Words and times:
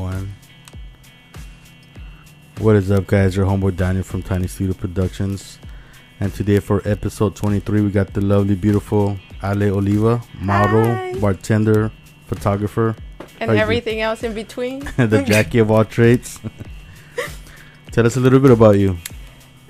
One. 0.00 0.34
What 2.58 2.76
is 2.76 2.90
up, 2.90 3.06
guys? 3.06 3.36
Your 3.36 3.44
homeboy 3.44 3.76
Daniel 3.76 4.02
from 4.02 4.22
Tiny 4.22 4.46
Studio 4.46 4.72
Productions. 4.72 5.58
And 6.20 6.32
today 6.32 6.58
for 6.58 6.80
episode 6.88 7.36
23, 7.36 7.82
we 7.82 7.90
got 7.90 8.14
the 8.14 8.22
lovely, 8.22 8.54
beautiful 8.54 9.18
Ale 9.42 9.74
Oliva, 9.76 10.22
model, 10.40 10.84
Hi. 10.84 11.14
bartender, 11.20 11.92
photographer, 12.26 12.96
and 13.40 13.50
How 13.50 13.54
you 13.56 13.60
everything 13.60 14.00
else 14.00 14.22
in 14.22 14.32
between. 14.32 14.80
the 14.96 15.22
Jackie 15.22 15.58
of 15.58 15.70
all 15.70 15.84
trades. 15.84 16.40
Tell 17.92 18.06
us 18.06 18.16
a 18.16 18.20
little 18.20 18.40
bit 18.40 18.52
about 18.52 18.78
you. 18.78 18.96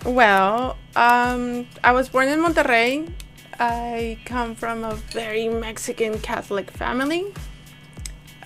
well, 0.04 0.76
um, 0.94 1.66
I 1.82 1.90
was 1.90 2.08
born 2.08 2.28
in 2.28 2.38
Monterrey. 2.38 3.10
I 3.58 4.16
come 4.24 4.54
from 4.54 4.84
a 4.84 4.94
very 5.12 5.48
Mexican 5.48 6.18
Catholic 6.20 6.70
family, 6.70 7.26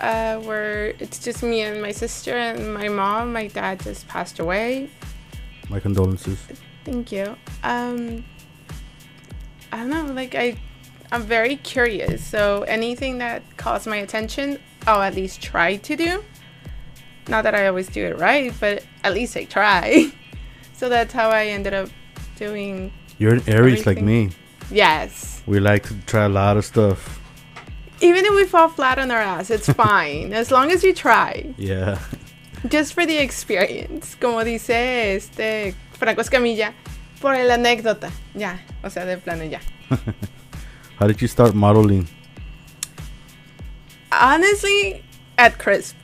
uh, 0.01 0.39
where 0.41 0.89
it's 0.99 1.19
just 1.19 1.43
me 1.43 1.63
and 1.63 1.81
my 1.81 1.93
sister 1.93 2.37
and 2.37 2.75
my 2.75 2.89
mom. 2.89 3.33
My 3.33 3.49
dad 3.49 3.81
just 3.81 4.07
passed 4.09 4.39
away. 4.39 4.91
My 5.69 5.81
condolences. 5.81 6.39
Thank 6.85 7.13
you. 7.13 7.37
Um, 7.63 8.25
I 9.73 9.79
don't 9.79 9.91
know. 9.91 10.13
Like 10.13 10.35
I, 10.35 10.57
I'm 11.11 11.23
very 11.23 11.57
curious. 11.57 12.25
So 12.25 12.63
anything 12.63 13.19
that 13.19 13.43
calls 13.57 13.87
my 13.87 13.97
attention, 13.97 14.59
I'll 14.87 15.03
at 15.03 15.15
least 15.15 15.43
try 15.43 15.77
to 15.77 15.97
do. 15.97 16.25
Not 17.29 17.45
that 17.45 17.55
I 17.55 17.67
always 17.69 17.89
do 17.89 18.05
it 18.05 18.19
right, 18.19 18.53
but 18.61 18.85
at 19.03 19.15
least 19.15 19.37
I 19.37 19.45
try. 19.45 20.13
so 20.75 20.89
that's 20.89 21.13
how 21.13 21.31
I 21.31 21.47
ended 21.47 21.73
up 21.73 21.89
doing. 22.37 22.93
You're 23.19 23.35
an 23.35 23.43
Aries 23.47 23.87
like 23.87 24.03
me. 24.03 24.31
Yes. 24.71 25.43
We 25.47 25.61
like 25.61 25.85
to 25.85 25.95
try 26.07 26.25
a 26.25 26.29
lot 26.29 26.57
of 26.57 26.65
stuff. 26.65 27.21
Even 28.05 28.25
if 28.27 28.35
we 28.35 28.45
fall 28.45 28.69
flat 28.69 28.99
on 28.99 29.11
our 29.11 29.19
ass, 29.19 29.51
it's 29.51 29.69
fine 29.85 30.33
as 30.33 30.51
long 30.51 30.71
as 30.71 30.85
you 30.85 30.93
try. 30.93 31.55
Yeah. 31.57 31.99
Just 32.69 32.93
for 32.93 33.07
the 33.07 33.17
experience. 33.17 34.15
Como 34.15 34.45
dice 34.45 35.17
este 35.17 35.75
Franco 35.93 36.23
Escamilla, 36.23 36.75
por 37.21 37.33
la 37.33 37.55
anécdota. 37.57 38.13
Ya. 38.35 38.59
O 38.85 38.89
sea, 38.89 39.07
de 39.07 39.17
plano 39.17 39.45
ya. 39.45 39.59
How 40.99 41.07
did 41.07 41.21
you 41.21 41.29
start 41.29 41.55
modeling? 41.55 42.07
honestly 44.21 45.03
at 45.39 45.59
crisp 45.59 45.97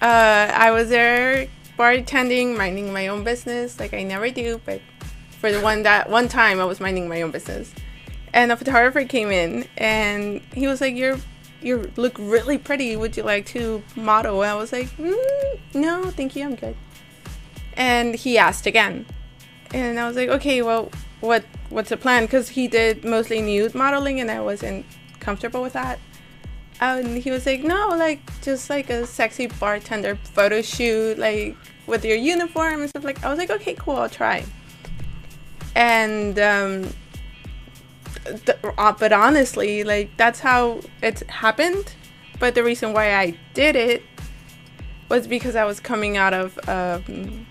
uh 0.00 0.50
i 0.54 0.70
was 0.70 0.88
there 0.88 1.46
bartending 1.78 2.56
minding 2.56 2.92
my 2.92 3.08
own 3.08 3.22
business 3.22 3.78
like 3.78 3.92
i 3.92 4.02
never 4.02 4.30
do 4.30 4.60
but 4.64 4.80
for 5.38 5.52
the 5.52 5.60
one 5.60 5.82
that 5.82 6.08
one 6.08 6.28
time 6.28 6.60
i 6.60 6.64
was 6.64 6.80
minding 6.80 7.08
my 7.08 7.22
own 7.22 7.30
business 7.30 7.74
and 8.32 8.50
a 8.52 8.56
photographer 8.56 9.04
came 9.04 9.30
in 9.30 9.66
and 9.76 10.40
he 10.54 10.66
was 10.66 10.80
like 10.80 10.94
you're 10.94 11.18
you 11.62 11.90
look 11.96 12.16
really 12.18 12.58
pretty. 12.58 12.96
Would 12.96 13.16
you 13.16 13.22
like 13.22 13.46
to 13.46 13.82
model? 13.96 14.42
And 14.42 14.50
i 14.50 14.54
was 14.54 14.72
like 14.72 14.88
mm, 14.96 15.60
no 15.74 16.10
thank 16.10 16.36
you 16.36 16.44
i'm 16.44 16.54
good. 16.54 16.76
And 17.74 18.14
he 18.14 18.38
asked 18.38 18.66
again. 18.66 19.06
And 19.72 19.98
i 19.98 20.06
was 20.06 20.16
like 20.16 20.28
okay 20.28 20.62
well 20.62 20.90
what 21.20 21.44
what's 21.68 21.90
the 21.90 21.96
plan? 21.96 22.24
Because 22.24 22.50
he 22.50 22.68
did 22.68 23.04
mostly 23.04 23.40
nude 23.42 23.74
modeling 23.74 24.20
and 24.20 24.30
i 24.30 24.40
wasn't 24.40 24.86
comfortable 25.20 25.62
with 25.62 25.74
that. 25.74 25.98
And 26.80 27.18
he 27.18 27.30
was 27.30 27.44
like, 27.44 27.62
no, 27.62 27.88
like 27.90 28.20
just 28.40 28.70
like 28.70 28.88
a 28.88 29.06
sexy 29.06 29.46
bartender 29.46 30.16
photo 30.16 30.62
shoot, 30.62 31.18
like 31.18 31.54
with 31.86 32.04
your 32.06 32.16
uniform 32.16 32.80
and 32.80 32.88
stuff. 32.88 33.04
Like 33.04 33.22
I 33.22 33.28
was 33.28 33.38
like, 33.38 33.50
okay, 33.50 33.74
cool, 33.74 33.96
I'll 33.96 34.08
try. 34.08 34.44
And 35.76 36.38
um, 36.38 36.88
th- 38.38 38.58
uh, 38.78 38.92
but 38.92 39.12
honestly, 39.12 39.84
like 39.84 40.16
that's 40.16 40.40
how 40.40 40.80
it 41.02 41.20
happened. 41.28 41.94
But 42.38 42.54
the 42.54 42.64
reason 42.64 42.92
why 42.92 43.14
I 43.14 43.36
did 43.54 43.76
it 43.76 44.02
was 45.08 45.26
because 45.26 45.56
I 45.56 45.64
was 45.64 45.80
coming 45.80 46.16
out 46.16 46.32
of 46.32 46.58
um, 46.68 47.46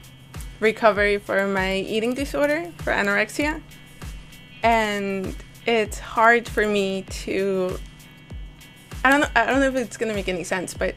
recovery 0.59 1.17
for 1.17 1.45
my 1.47 1.75
eating 1.77 2.13
disorder 2.13 2.71
for 2.79 2.91
anorexia, 2.91 3.61
and 4.63 5.35
it's 5.65 5.99
hard 5.99 6.47
for 6.47 6.65
me 6.65 7.03
to 7.03 7.77
I 9.03 9.11
don't 9.11 9.21
know, 9.21 9.27
I 9.35 9.45
don't 9.45 9.59
know 9.61 9.67
if 9.67 9.75
it's 9.75 9.97
gonna 9.97 10.13
make 10.13 10.27
any 10.27 10.43
sense, 10.43 10.73
but 10.73 10.95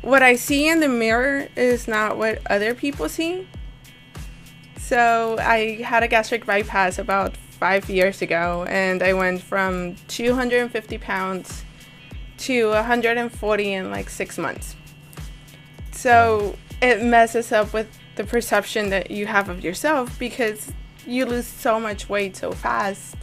what 0.00 0.22
I 0.22 0.36
see 0.36 0.68
in 0.68 0.80
the 0.80 0.88
mirror 0.88 1.48
is 1.56 1.86
not 1.88 2.16
what 2.16 2.40
other 2.48 2.74
people 2.74 3.08
see. 3.08 3.46
So 4.78 5.36
I 5.38 5.82
had 5.82 6.02
a 6.02 6.08
gastric 6.08 6.46
bypass 6.46 6.98
about 6.98 7.34
five 7.58 7.88
years 7.90 8.22
ago, 8.22 8.64
and 8.68 9.02
I 9.02 9.12
went 9.12 9.42
from 9.42 9.96
250 10.08 10.98
pounds 10.98 11.64
to 12.38 12.68
140 12.70 13.72
in 13.72 13.90
like 13.90 14.08
six 14.08 14.38
months. 14.38 14.76
So 15.92 16.56
it 16.80 17.02
messes 17.02 17.50
up 17.52 17.72
with 17.72 17.88
the 18.16 18.24
perception 18.24 18.90
that 18.90 19.10
you 19.10 19.26
have 19.26 19.48
of 19.48 19.62
yourself 19.62 20.18
because 20.18 20.72
you 21.06 21.26
lose 21.26 21.46
so 21.46 21.80
much 21.80 22.08
weight 22.08 22.36
so 22.36 22.52
fast 22.52 23.16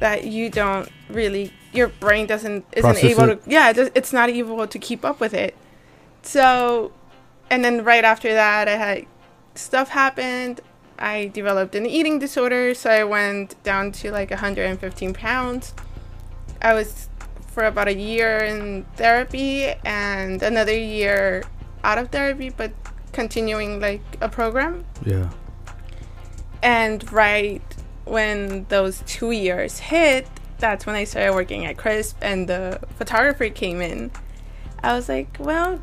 that 0.00 0.24
you 0.24 0.50
don't 0.50 0.88
really 1.08 1.52
your 1.72 1.88
brain 1.88 2.26
doesn't 2.26 2.64
isn't 2.72 2.92
Process 2.92 3.04
able 3.04 3.30
it. 3.30 3.44
to 3.44 3.50
yeah 3.50 3.70
it, 3.70 3.92
it's 3.94 4.12
not 4.12 4.28
able 4.28 4.66
to 4.66 4.78
keep 4.78 5.04
up 5.04 5.20
with 5.20 5.34
it 5.34 5.56
so 6.22 6.92
and 7.50 7.64
then 7.64 7.84
right 7.84 8.04
after 8.04 8.32
that 8.32 8.68
i 8.68 8.76
had 8.76 9.06
stuff 9.54 9.88
happened 9.88 10.60
i 10.98 11.26
developed 11.34 11.74
an 11.74 11.86
eating 11.86 12.18
disorder 12.18 12.74
so 12.74 12.90
i 12.90 13.02
went 13.04 13.60
down 13.64 13.90
to 13.92 14.10
like 14.10 14.30
115 14.30 15.12
pounds 15.14 15.74
i 16.62 16.72
was 16.74 17.08
for 17.48 17.64
about 17.64 17.88
a 17.88 17.94
year 17.94 18.38
in 18.38 18.84
therapy 18.96 19.64
and 19.84 20.42
another 20.42 20.76
year 20.76 21.42
out 21.84 21.98
of 21.98 22.08
therapy 22.10 22.50
but 22.50 22.72
continuing 23.12 23.80
like 23.80 24.02
a 24.20 24.28
program 24.28 24.84
Yeah. 25.04 25.30
and 26.62 27.10
right 27.12 27.62
when 28.04 28.66
those 28.68 29.02
two 29.06 29.30
years 29.30 29.78
hit, 29.78 30.28
that's 30.58 30.84
when 30.84 30.94
I 30.94 31.04
started 31.04 31.34
working 31.34 31.64
at 31.64 31.78
Crisp 31.78 32.18
and 32.20 32.46
the 32.46 32.78
photographer 32.98 33.48
came 33.48 33.80
in. 33.80 34.10
I 34.82 34.92
was 34.94 35.08
like, 35.08 35.34
well, 35.40 35.80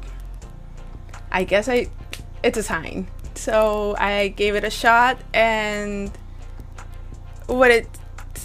I 1.32 1.44
guess 1.46 1.68
I 1.68 1.88
it's 2.44 2.60
a 2.60 2.64
sign. 2.64 3.08
So 3.36 3.96
I 3.98 4.30
gave 4.30 4.56
it 4.56 4.64
a 4.64 4.70
shot 4.70 5.20
and 5.34 6.12
what 7.48 7.72
it's 7.72 8.00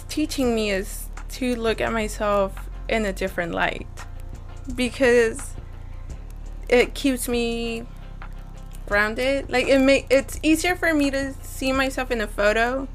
teaching 0.09 0.55
me 0.55 0.71
is 0.71 1.07
to 1.29 1.55
look 1.55 1.81
at 1.81 1.91
myself 1.91 2.53
in 2.89 3.05
a 3.05 3.13
different 3.13 3.53
light 3.53 3.87
because 4.75 5.53
it 6.69 6.93
keeps 6.93 7.27
me 7.27 7.85
grounded. 8.87 9.49
Like 9.49 9.67
it 9.67 9.79
make 9.79 10.07
it's 10.09 10.39
easier 10.43 10.75
for 10.75 10.93
me 10.93 11.11
to 11.11 11.33
see 11.43 11.71
myself 11.71 12.11
in 12.11 12.21
a 12.21 12.27
photo 12.27 12.87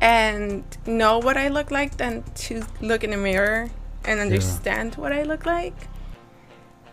and 0.00 0.64
know 0.86 1.18
what 1.18 1.36
I 1.36 1.48
look 1.48 1.70
like 1.70 1.96
than 1.98 2.22
to 2.22 2.62
look 2.80 3.04
in 3.04 3.10
the 3.10 3.16
mirror 3.16 3.70
and 4.04 4.18
understand 4.20 4.94
what 4.94 5.12
I 5.12 5.22
look 5.22 5.44
like. 5.46 5.74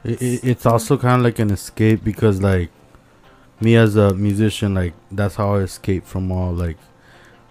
It, 0.04 0.22
it, 0.22 0.44
it's 0.44 0.66
also 0.66 0.98
kind 0.98 1.22
of 1.22 1.24
like 1.24 1.40
an 1.40 1.52
escape 1.52 2.04
because 2.04 2.42
like 2.42 2.70
me 3.60 3.76
as 3.76 3.96
a 3.96 4.14
musician 4.14 4.74
like 4.74 4.94
that's 5.12 5.36
how 5.36 5.56
i 5.56 5.60
escape 5.60 6.06
from 6.06 6.32
all 6.32 6.52
like 6.54 6.78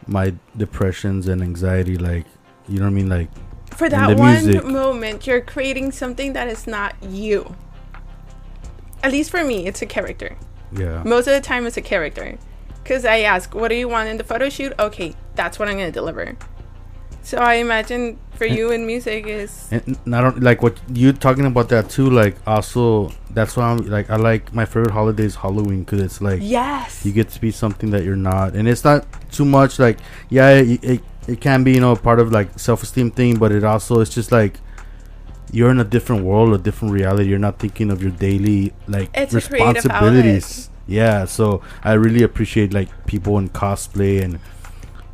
my 0.07 0.33
depressions 0.57 1.27
and 1.27 1.43
anxiety 1.43 1.97
like 1.99 2.25
you 2.69 2.79
know 2.79 2.85
what 2.85 2.91
i 2.91 2.95
mean 2.95 3.09
like 3.09 3.29
For 3.77 3.89
that 3.89 4.17
one 4.17 4.45
music. 4.45 4.65
moment, 4.65 5.27
you're 5.27 5.41
creating 5.43 5.93
something 5.93 6.33
that 6.33 6.49
is 6.49 6.67
not 6.67 6.95
you. 7.03 7.55
At 9.03 9.13
least 9.13 9.31
for 9.31 9.45
me, 9.45 9.67
it's 9.67 9.83
a 9.83 9.87
character. 9.87 10.37
yeah 10.73 11.03
Most 11.05 11.27
of 11.29 11.35
the 11.35 11.41
time, 11.43 11.67
it's 11.67 11.77
a 11.77 11.83
character. 11.83 12.39
Because 12.83 13.05
I 13.05 13.19
ask, 13.21 13.55
what 13.55 13.69
do 13.69 13.75
you 13.75 13.89
want 13.89 14.09
in 14.09 14.17
the 14.17 14.25
photo 14.25 14.49
shoot? 14.49 14.73
Okay, 14.79 15.15
that's 15.35 15.59
what 15.59 15.69
I'm 15.69 15.77
going 15.77 15.93
to 15.93 15.99
deliver. 16.01 16.37
So 17.27 17.39
I 17.39 17.55
imagine 17.55 18.21
for 18.37 18.47
you 18.47 18.71
in 18.71 18.87
music 18.87 19.27
is 19.27 19.67
and 19.73 20.15
I 20.15 20.21
don't 20.21 20.41
like 20.45 20.63
what 20.63 20.79
you 20.95 21.13
talking 21.13 21.45
about 21.45 21.69
that 21.71 21.91
too 21.91 22.09
like 22.09 22.37
also 22.47 23.11
that's 23.31 23.57
why 23.57 23.65
i'm 23.65 23.79
like 23.89 24.11
i 24.11 24.17
like 24.17 24.55
my 24.55 24.65
favorite 24.65 24.93
holiday 24.93 25.25
is 25.25 25.35
halloween 25.35 25.83
because 25.83 26.01
it's 26.03 26.21
like 26.21 26.41
yes, 26.43 27.05
you 27.05 27.13
get 27.13 27.31
to 27.31 27.41
be 27.41 27.51
something 27.51 27.91
that 27.91 28.05
you're 28.05 28.15
not. 28.15 28.55
And 28.55 28.69
it's 28.69 28.85
not 28.85 29.07
too 29.33 29.45
much 29.45 29.81
like 29.81 29.99
yeah 30.29 30.51
it, 30.51 30.85
it, 30.85 31.01
it 31.27 31.41
can 31.41 31.65
be 31.65 31.73
you 31.73 31.81
know 31.81 31.97
part 31.97 32.21
of 32.21 32.31
like 32.31 32.57
self-esteem 32.61 33.11
thing 33.11 33.39
but 33.41 33.51
it 33.51 33.65
also 33.65 33.99
it's 33.99 34.15
just 34.15 34.31
like 34.31 34.61
you're 35.51 35.71
in 35.71 35.81
a 35.81 35.85
different 35.97 36.23
world 36.23 36.55
a 36.55 36.59
different 36.59 36.95
reality. 36.95 37.29
You're 37.29 37.41
not 37.41 37.59
thinking 37.59 37.91
of 37.91 38.03
your 38.03 38.13
daily 38.13 38.73
like 38.87 39.11
It's 39.15 39.33
a 39.33 39.37
responsibilities. 39.37 40.71
Yeah 40.87 41.25
so 41.25 41.63
i 41.83 41.95
really 41.95 42.23
appreciate 42.23 42.73
like 42.73 42.89
people 43.07 43.37
in 43.39 43.49
cosplay 43.49 44.23
and 44.23 44.39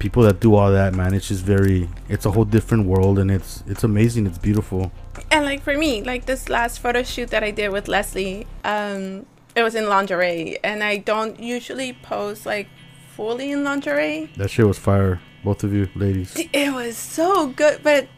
people 0.03 0.23
that 0.23 0.41
do 0.41 0.55
all 0.55 0.71
that 0.71 0.95
man 0.95 1.15
it's 1.15 1.29
just 1.29 1.45
very 1.45 1.89
it's 2.09 2.27
a 2.27 2.31
whole 2.31 2.45
different 2.45 2.87
world 2.87 3.19
and 3.19 3.31
it's 3.31 3.63
it's 3.67 3.85
amazing 3.85 4.27
it's 4.27 4.39
beautiful 4.39 4.91
and 5.31 5.45
like 5.45 5.63
for 5.63 5.77
me, 5.77 6.03
like 6.03 6.27
this 6.27 6.49
last 6.49 6.79
photo 6.79 7.03
shoot 7.03 7.31
that 7.31 7.43
I 7.43 7.51
did 7.51 7.71
with 7.71 7.89
Leslie, 7.89 8.47
um, 8.65 9.27
it 9.55 9.63
was 9.63 9.75
in 9.75 9.89
lingerie, 9.89 10.59
and 10.63 10.83
I 10.83 10.99
don't 10.99 11.41
usually 11.41 11.95
pose 11.95 12.47
like 12.47 12.69
fully 13.15 13.53
in 13.53 13.65
lingerie. 13.65 14.31
that 14.37 14.51
shit 14.51 14.67
was 14.67 14.79
fire 14.79 15.21
both 15.45 15.65
of 15.65 15.73
you 15.73 15.89
ladies 15.95 16.35
It 16.53 16.73
was 16.73 16.97
so 16.97 17.49
good, 17.49 17.83
but 17.83 18.09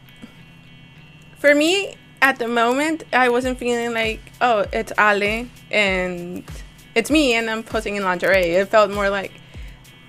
for 1.39 1.53
me, 1.53 1.95
at 2.21 2.39
the 2.39 2.47
moment, 2.47 3.03
I 3.13 3.29
wasn't 3.29 3.59
feeling 3.59 3.93
like, 3.93 4.19
oh, 4.41 4.65
it's 4.71 4.91
Ale 4.97 5.47
and 5.71 6.43
it's 6.95 7.11
me 7.11 7.33
and 7.33 7.49
I'm 7.49 7.61
posing 7.63 7.97
in 7.97 8.03
lingerie. 8.03 8.55
It 8.55 8.69
felt 8.69 8.89
more 8.91 9.09
like, 9.09 9.31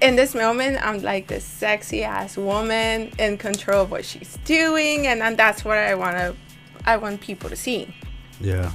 in 0.01 0.17
this 0.17 0.35
moment, 0.35 0.79
I'm 0.85 1.01
like 1.03 1.27
this 1.27 1.45
sexy 1.45 2.05
ass 2.05 2.37
woman 2.37 3.13
in 3.19 3.39
control 3.39 3.83
of 3.83 3.91
what 3.91 4.05
she's 4.05 4.39
doing, 4.45 5.07
and, 5.07 5.23
and 5.23 5.37
that's 5.37 5.65
what 5.65 5.79
I 5.79 5.95
want 5.95 6.17
to, 6.17 6.37
I 6.85 6.97
want 6.97 7.21
people 7.21 7.49
to 7.49 7.57
see. 7.57 7.95
Yeah. 8.41 8.73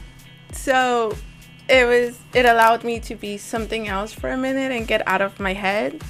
So 0.51 1.15
it 1.69 1.85
was, 1.85 2.19
it 2.33 2.45
allowed 2.45 2.83
me 2.83 2.99
to 3.01 3.15
be 3.15 3.37
something 3.37 3.87
else 3.87 4.11
for 4.11 4.29
a 4.29 4.37
minute 4.37 4.71
and 4.71 4.87
get 4.87 5.07
out 5.07 5.21
of 5.21 5.39
my 5.39 5.53
head. 5.53 6.01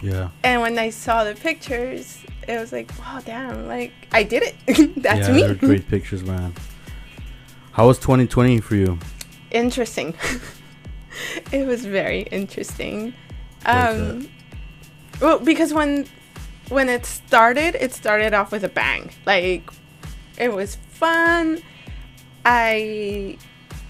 Yeah. 0.00 0.30
And 0.42 0.60
when 0.60 0.78
I 0.78 0.90
saw 0.90 1.22
the 1.22 1.34
pictures, 1.34 2.18
it 2.48 2.58
was 2.58 2.72
like, 2.72 2.90
wow, 2.98 3.20
damn, 3.24 3.68
like 3.68 3.92
I 4.10 4.24
did 4.24 4.42
it. 4.42 4.94
That's 5.02 5.28
yeah, 5.28 5.34
me. 5.34 5.42
They're 5.42 5.54
great 5.54 5.88
pictures, 5.88 6.24
man. 6.24 6.52
How 7.70 7.86
was 7.86 7.98
2020 8.00 8.60
for 8.60 8.74
you? 8.74 8.98
Interesting. 9.52 10.14
it 11.52 11.66
was 11.66 11.84
very 11.84 12.22
interesting. 12.22 13.14
Um, 13.66 14.28
well, 15.20 15.38
because 15.38 15.72
when 15.72 16.06
when 16.68 16.88
it 16.88 17.04
started, 17.06 17.76
it 17.76 17.92
started 17.92 18.34
off 18.34 18.50
with 18.50 18.64
a 18.64 18.68
bang. 18.68 19.10
Like 19.26 19.70
it 20.38 20.52
was 20.52 20.76
fun. 20.76 21.60
I 22.44 23.38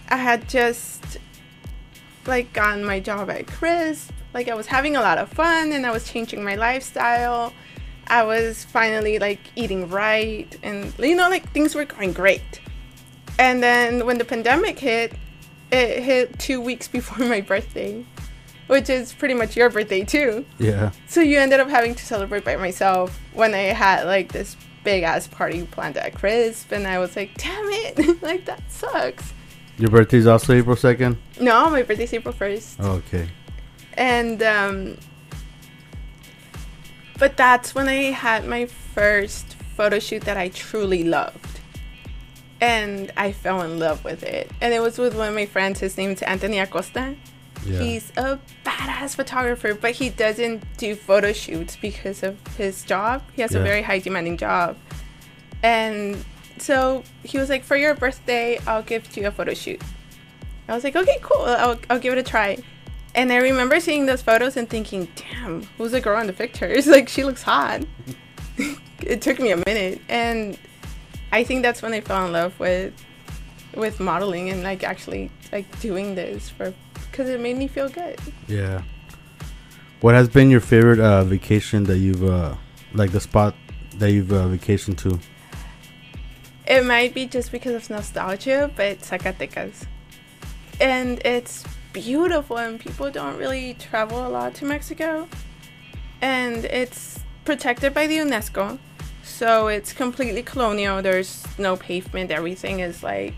I 0.08 0.16
had 0.16 0.48
just 0.48 1.18
like 2.26 2.52
gotten 2.52 2.84
my 2.84 3.00
job 3.00 3.30
at 3.30 3.46
Crisp. 3.46 4.10
Like 4.34 4.48
I 4.48 4.54
was 4.54 4.66
having 4.66 4.96
a 4.96 5.00
lot 5.00 5.18
of 5.18 5.28
fun 5.30 5.72
and 5.72 5.86
I 5.86 5.90
was 5.90 6.10
changing 6.10 6.42
my 6.44 6.54
lifestyle. 6.54 7.52
I 8.08 8.24
was 8.24 8.64
finally 8.64 9.18
like 9.18 9.40
eating 9.56 9.88
right 9.88 10.48
and 10.62 10.92
you 10.98 11.16
know 11.16 11.28
like 11.28 11.50
things 11.52 11.74
were 11.74 11.84
going 11.84 12.12
great. 12.12 12.60
And 13.38 13.62
then 13.62 14.04
when 14.04 14.18
the 14.18 14.24
pandemic 14.24 14.78
hit, 14.78 15.14
it 15.70 16.02
hit 16.02 16.38
2 16.38 16.60
weeks 16.60 16.86
before 16.98 17.26
my 17.26 17.40
birthday, 17.40 18.04
which 18.66 18.88
is 18.88 19.12
pretty 19.12 19.34
much 19.34 19.56
your 19.56 19.70
birthday 19.70 20.04
too. 20.04 20.44
Yeah. 20.58 20.92
So 21.06 21.20
you 21.20 21.38
ended 21.38 21.60
up 21.60 21.68
having 21.68 21.94
to 21.94 22.04
celebrate 22.04 22.44
by 22.44 22.56
myself 22.56 23.20
when 23.32 23.54
I 23.54 23.72
had 23.72 24.06
like 24.06 24.32
this 24.32 24.56
big 24.84 25.02
ass 25.02 25.26
party 25.26 25.64
planned 25.64 25.96
at 25.96 26.14
Crisp, 26.14 26.72
and 26.72 26.86
I 26.86 26.98
was 26.98 27.16
like, 27.16 27.36
damn 27.36 27.64
it, 27.68 28.22
like 28.22 28.44
that 28.46 28.62
sucks. 28.70 29.32
Your 29.78 29.90
birthday's 29.90 30.26
also 30.26 30.54
April 30.54 30.76
2nd? 30.76 31.16
No, 31.40 31.70
my 31.70 31.82
birthday's 31.82 32.12
April 32.12 32.34
1st. 32.34 32.76
Oh, 32.80 32.90
okay. 32.92 33.28
And, 33.94 34.42
um, 34.42 34.98
but 37.18 37.36
that's 37.36 37.74
when 37.74 37.88
I 37.88 38.10
had 38.10 38.46
my 38.46 38.66
first 38.66 39.54
photo 39.76 39.98
shoot 39.98 40.22
that 40.22 40.36
I 40.36 40.48
truly 40.48 41.04
loved. 41.04 41.60
And 42.60 43.10
I 43.16 43.32
fell 43.32 43.62
in 43.62 43.78
love 43.78 44.04
with 44.04 44.22
it. 44.22 44.50
And 44.60 44.72
it 44.72 44.80
was 44.80 44.98
with 44.98 45.16
one 45.16 45.28
of 45.28 45.34
my 45.34 45.46
friends. 45.46 45.80
His 45.80 45.96
name's 45.96 46.22
Anthony 46.22 46.58
Acosta. 46.58 47.16
Yeah. 47.64 47.78
He's 47.80 48.10
a 48.16 48.38
badass 48.64 49.14
photographer, 49.16 49.74
but 49.74 49.92
he 49.92 50.08
doesn't 50.10 50.62
do 50.78 50.94
photo 50.94 51.32
shoots 51.32 51.76
because 51.76 52.22
of 52.22 52.38
his 52.56 52.82
job. 52.84 53.22
He 53.34 53.42
has 53.42 53.52
Yeah. 53.52 53.60
a 53.60 53.62
very 53.62 53.82
high 53.82 53.98
demanding 54.00 54.36
job. 54.36 54.76
And 55.62 56.24
so 56.58 57.02
he 57.22 57.38
was 57.38 57.48
like, 57.48 57.64
For 57.64 57.76
your 57.76 57.94
birthday, 57.94 58.58
I'll 58.66 58.82
give 58.82 59.16
you 59.16 59.26
a 59.26 59.30
photo 59.30 59.54
shoot. 59.54 59.80
I 60.68 60.74
was 60.74 60.84
like, 60.84 60.96
Okay, 60.96 61.18
cool. 61.22 61.42
I'll, 61.42 61.78
I'll 61.90 61.98
give 61.98 62.12
it 62.12 62.18
a 62.18 62.22
try. 62.22 62.58
And 63.14 63.30
I 63.32 63.36
remember 63.36 63.78
seeing 63.78 64.06
those 64.06 64.22
photos 64.22 64.56
and 64.56 64.68
thinking, 64.68 65.08
Damn, 65.14 65.62
who's 65.78 65.92
the 65.92 66.00
girl 66.00 66.20
in 66.20 66.26
the 66.26 66.32
pictures? 66.32 66.86
Like, 66.92 67.08
she 67.08 67.24
looks 67.24 67.42
hot. 67.42 67.82
it 69.00 69.22
took 69.22 69.38
me 69.38 69.52
a 69.52 69.56
minute. 69.66 70.00
And 70.08 70.58
I 71.30 71.44
think 71.44 71.62
that's 71.62 71.80
when 71.82 71.92
I 71.92 72.00
fell 72.00 72.26
in 72.26 72.32
love 72.32 72.58
with 72.58 72.92
with 73.74 73.98
modeling 74.00 74.50
and 74.50 74.62
like 74.62 74.84
actually 74.84 75.30
like 75.50 75.80
doing 75.80 76.14
this 76.14 76.50
for 76.50 76.74
because 77.12 77.28
it 77.28 77.38
made 77.38 77.58
me 77.58 77.68
feel 77.68 77.88
good. 77.88 78.18
Yeah. 78.48 78.82
What 80.00 80.14
has 80.14 80.28
been 80.28 80.50
your 80.50 80.60
favorite 80.60 80.98
uh, 80.98 81.22
vacation 81.22 81.84
that 81.84 81.98
you've, 81.98 82.24
uh, 82.24 82.56
like 82.94 83.12
the 83.12 83.20
spot 83.20 83.54
that 83.98 84.10
you've 84.10 84.32
uh, 84.32 84.46
vacationed 84.48 84.98
to? 84.98 85.20
It 86.66 86.84
might 86.84 87.14
be 87.14 87.26
just 87.26 87.52
because 87.52 87.74
of 87.74 87.88
nostalgia, 87.90 88.70
but 88.74 89.00
Zacatecas. 89.00 89.86
And 90.80 91.24
it's 91.24 91.64
beautiful, 91.92 92.56
and 92.56 92.80
people 92.80 93.10
don't 93.10 93.36
really 93.36 93.74
travel 93.74 94.26
a 94.26 94.30
lot 94.30 94.54
to 94.54 94.64
Mexico. 94.64 95.28
And 96.20 96.64
it's 96.64 97.20
protected 97.44 97.92
by 97.92 98.06
the 98.06 98.16
UNESCO, 98.16 98.78
so 99.22 99.68
it's 99.68 99.92
completely 99.92 100.42
colonial. 100.42 101.02
There's 101.02 101.46
no 101.58 101.76
pavement, 101.76 102.30
everything 102.30 102.80
is 102.80 103.02
like 103.02 103.34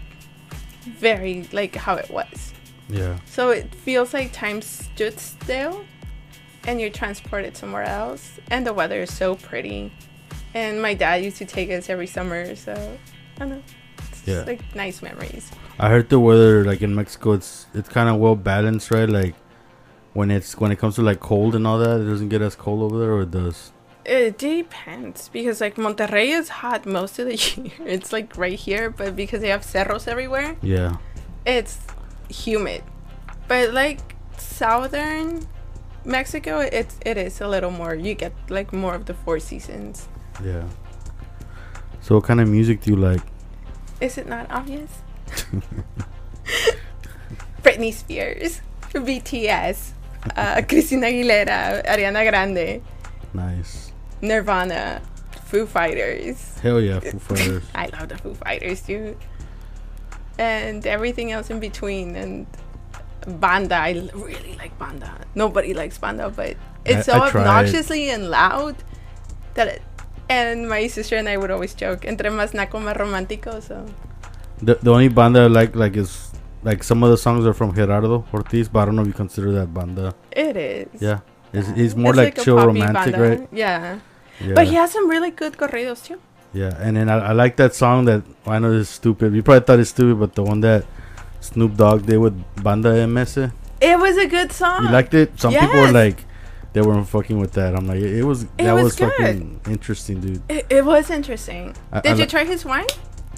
very 0.85 1.49
like 1.53 1.75
how 1.75 1.97
it 1.97 2.09
was. 2.11 2.54
Yeah. 2.95 3.19
So 3.27 3.51
it 3.51 3.75
feels 3.75 4.15
like 4.15 4.33
time 4.33 4.63
stood 4.63 5.19
still 5.19 5.85
and 6.67 6.81
you're 6.81 6.91
transported 6.91 7.57
somewhere 7.57 7.83
else. 7.85 8.39
And 8.51 8.67
the 8.67 8.73
weather 8.73 9.03
is 9.03 9.13
so 9.13 9.35
pretty. 9.35 9.93
And 10.55 10.81
my 10.81 10.95
dad 10.95 11.25
used 11.25 11.39
to 11.39 11.45
take 11.45 11.71
us 11.71 11.91
every 11.91 12.07
summer, 12.07 12.55
so 12.55 12.73
I 13.37 13.39
don't 13.39 13.49
know. 13.51 13.63
It's 13.99 14.23
just 14.23 14.27
Yeah. 14.27 14.43
like 14.47 14.63
nice 14.75 15.03
memories. 15.03 15.51
I 15.79 15.89
heard 15.89 16.09
the 16.09 16.21
weather 16.21 16.65
like 16.65 16.81
in 16.83 16.95
Mexico 16.95 17.33
it's 17.33 17.67
it's 17.75 17.89
kind 17.89 18.09
of 18.09 18.17
well 18.17 18.37
balanced, 18.37 18.91
right? 18.91 19.09
Like 19.09 19.35
when 20.13 20.31
it's 20.31 20.57
when 20.61 20.71
it 20.71 20.79
comes 20.79 20.95
to 20.95 21.03
like 21.03 21.19
cold 21.21 21.55
and 21.57 21.67
all 21.67 21.79
that, 21.79 22.01
it 22.01 22.05
doesn't 22.05 22.29
get 22.29 22.41
as 22.43 22.55
cold 22.55 22.81
over 22.83 22.99
there 23.01 23.13
or 23.13 23.23
it 23.23 23.33
does. 23.33 23.73
It 24.05 24.39
depends 24.39 25.29
because 25.31 25.61
like 25.61 25.77
Monterrey 25.77 26.29
is 26.29 26.49
hot 26.61 26.87
most 26.87 27.19
of 27.19 27.27
the 27.27 27.37
year. 27.63 27.73
It's 27.85 28.13
like 28.13 28.37
right 28.37 28.59
here, 28.59 28.91
but 28.91 29.17
because 29.17 29.41
they 29.41 29.49
have 29.49 29.63
cerros 29.63 30.07
everywhere, 30.07 30.57
Yeah. 30.63 30.97
it's 31.45 31.79
humid. 32.29 32.83
But 33.49 33.73
like 33.73 34.01
southern 34.39 35.47
Mexico, 36.05 36.59
it's 36.61 36.97
it 37.05 37.17
is 37.17 37.41
a 37.41 37.49
little 37.49 37.71
more. 37.71 37.95
You 37.95 38.15
get 38.15 38.33
like 38.49 38.73
more 38.73 38.95
of 38.95 39.07
the 39.07 39.15
four 39.15 39.39
seasons. 39.41 40.09
Yeah. 40.43 40.65
So 42.01 42.17
what 42.17 42.25
kind 42.25 42.41
of 42.41 42.49
music 42.49 42.81
do 42.83 42.91
you 42.91 42.97
like? 42.97 43.23
Is 44.01 44.19
it 44.19 44.27
not 44.29 44.51
obvious? 44.51 44.91
Britney 47.63 47.93
Spears, 47.93 48.61
BTS, 48.93 49.93
uh, 50.37 50.61
Christina 50.69 51.07
Aguilera, 51.07 51.85
Ariana 51.87 52.29
Grande, 52.29 52.83
Nice. 53.33 53.93
Nirvana, 54.21 55.01
Foo 55.47 55.65
Fighters. 55.67 56.59
Hell 56.59 56.81
yeah, 56.81 57.01
Foo 57.01 57.19
Fighters. 57.19 57.65
I 57.75 57.87
love 57.87 58.09
the 58.11 58.19
Foo 58.19 58.35
Fighters, 58.35 58.83
dude. 58.83 59.17
And 60.39 60.87
everything 60.87 61.31
else 61.33 61.51
in 61.51 61.61
between. 61.61 62.17
And 62.17 62.47
Banda, 63.27 63.77
I 63.77 63.93
really 64.15 64.55
like 64.59 64.77
Banda. 64.79 65.11
Nobody 65.35 65.75
likes 65.75 65.99
Banda, 65.99 66.29
but 66.31 66.57
it's 66.85 67.09
I- 67.09 67.13
so 67.13 67.23
I 67.23 67.31
tried. 67.31 67.41
obnoxiously 67.47 68.11
and 68.11 68.31
loud 68.31 68.77
that 69.55 69.69
it. 69.69 69.83
And 70.29 70.69
my 70.69 70.87
sister 70.87 71.17
and 71.17 71.29
I 71.29 71.37
would 71.37 71.51
always 71.51 71.75
joke, 71.75 72.07
entre 72.07 72.31
más 72.31 72.55
naco, 72.55 72.79
más 72.81 72.97
romántico, 72.97 73.63
so. 73.63 73.85
The 74.63 74.79
the 74.83 74.91
only 74.91 75.09
banda 75.09 75.43
I 75.43 75.47
like 75.49 75.77
like 75.77 75.97
is 75.97 76.31
like 76.63 76.83
some 76.83 77.03
of 77.03 77.11
the 77.11 77.19
songs 77.19 77.45
are 77.47 77.53
from 77.53 77.75
Gerardo 77.75 78.25
Ortiz, 78.33 78.69
but 78.69 78.81
I 78.81 78.85
don't 78.87 78.97
know 78.97 79.03
if 79.03 79.09
you 79.09 79.13
consider 79.13 79.53
that 79.53 79.75
banda. 79.75 80.15
It 80.33 80.57
is. 80.57 80.89
Yeah. 81.01 81.21
It's, 81.53 81.69
it's 81.77 81.95
more 81.95 82.11
It's 82.13 82.17
like, 82.19 82.39
a 82.39 82.43
chill 82.43 82.57
romantic, 82.57 83.13
banda. 83.15 83.21
right? 83.21 83.49
Yeah. 83.53 83.99
Yeah. 84.41 84.55
But 84.55 84.67
he 84.69 84.75
has 84.77 84.91
some 84.93 85.09
really 85.11 85.31
good 85.31 85.57
corridos 85.59 86.03
too. 86.05 86.19
Yeah, 86.55 86.73
and 86.79 86.97
then 86.97 87.09
I, 87.09 87.19
I 87.19 87.33
like 87.33 87.57
that 87.57 87.75
song 87.75 88.05
that 88.07 88.23
I 88.47 88.59
know 88.61 88.71
is 88.73 88.89
stupid. 88.89 89.35
You 89.35 89.43
probably 89.43 89.67
thought 89.67 89.81
it's 89.81 89.91
stupid, 89.91 90.21
but 90.21 90.35
the 90.35 90.43
one 90.45 90.61
that 90.61 90.85
Snoop 91.41 91.77
Dogg 91.77 92.07
did 92.07 92.19
with 92.19 92.63
Banda 92.63 93.07
MS. 93.07 93.37
It 93.81 93.99
was 93.99 94.17
a 94.17 94.27
good 94.27 94.53
song. 94.53 94.85
You 94.85 94.91
liked 94.91 95.13
it? 95.15 95.39
Some 95.41 95.53
people 95.53 95.81
were 95.81 95.91
like, 95.93 96.25
they 96.73 96.81
weren't 96.81 97.09
fucking 97.09 97.39
with 97.39 97.53
that. 97.53 97.75
I'm 97.77 97.87
like, 97.87 97.99
it, 97.99 98.19
it 98.19 98.25
was 98.25 98.45
It 98.45 98.49
that 98.59 98.73
was 98.73 98.85
was, 98.85 98.97
fucking 98.99 99.61
interesting, 99.69 100.21
dude. 100.21 100.43
it, 100.49 100.67
it 100.71 100.85
was 100.85 101.11
interesting. 101.11 101.75
I- 101.93 102.01
Did 102.01 102.13
I 102.13 102.17
you 102.17 102.27
try 102.27 102.45
his 102.45 102.65
wine? 102.65 102.87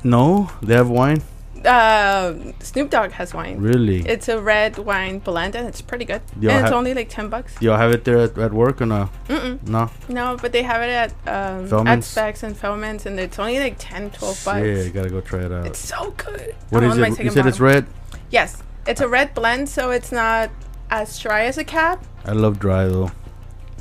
No, 0.04 0.50
they 0.62 0.75
have 0.75 0.88
wine. 0.90 1.23
Uh, 1.66 2.52
Snoop 2.61 2.90
Dogg 2.90 3.11
has 3.12 3.35
wine. 3.35 3.58
Really? 3.58 4.00
It's 4.06 4.28
a 4.28 4.40
red 4.40 4.78
wine 4.78 5.18
blend 5.18 5.54
and 5.56 5.66
it's 5.66 5.80
pretty 5.82 6.04
good. 6.04 6.23
Y'all 6.40 6.52
and 6.52 6.61
it's 6.62 6.70
ha- 6.70 6.76
only 6.76 6.94
like 6.94 7.08
10 7.08 7.28
bucks. 7.28 7.54
Do 7.58 7.66
y'all 7.66 7.76
have 7.76 7.90
it 7.92 8.04
there 8.04 8.18
at, 8.18 8.38
at 8.38 8.52
work 8.52 8.80
or 8.80 8.87
no? 8.87 9.11
Mm-mm. 9.28 9.66
No. 9.66 9.90
No, 10.08 10.37
but 10.40 10.52
they 10.52 10.62
have 10.62 10.82
it 10.82 10.90
at 11.26 11.73
um, 11.73 11.87
at? 11.88 12.04
Specs 12.04 12.42
and 12.42 12.56
Feldman's 12.56 13.04
and 13.06 13.18
it's 13.18 13.38
only 13.38 13.58
like 13.58 13.76
10, 13.78 14.11
12 14.12 14.44
bucks. 14.44 14.61
Yeah, 14.61 14.82
you 14.82 14.90
gotta 14.90 15.11
go 15.11 15.20
try 15.20 15.40
it 15.44 15.52
out. 15.52 15.66
It's 15.66 15.78
so 15.80 16.12
good. 16.16 16.54
what 16.70 16.85
I'm 16.85 16.90
is 17.02 17.18
it? 17.18 17.25
You 17.25 17.30
said 17.30 17.46
it's 17.46 17.61
red. 17.61 17.87
Yes. 18.30 18.62
It's 18.87 19.00
a 19.00 19.08
red 19.08 19.35
blend, 19.35 19.68
so 19.68 19.90
it's 19.90 20.12
not 20.12 20.50
as 20.90 21.18
dry 21.18 21.44
as 21.46 21.58
a 21.58 21.64
cab. 21.64 22.00
I 22.25 22.32
love 22.32 22.58
dry 22.61 22.87
though. 22.87 23.11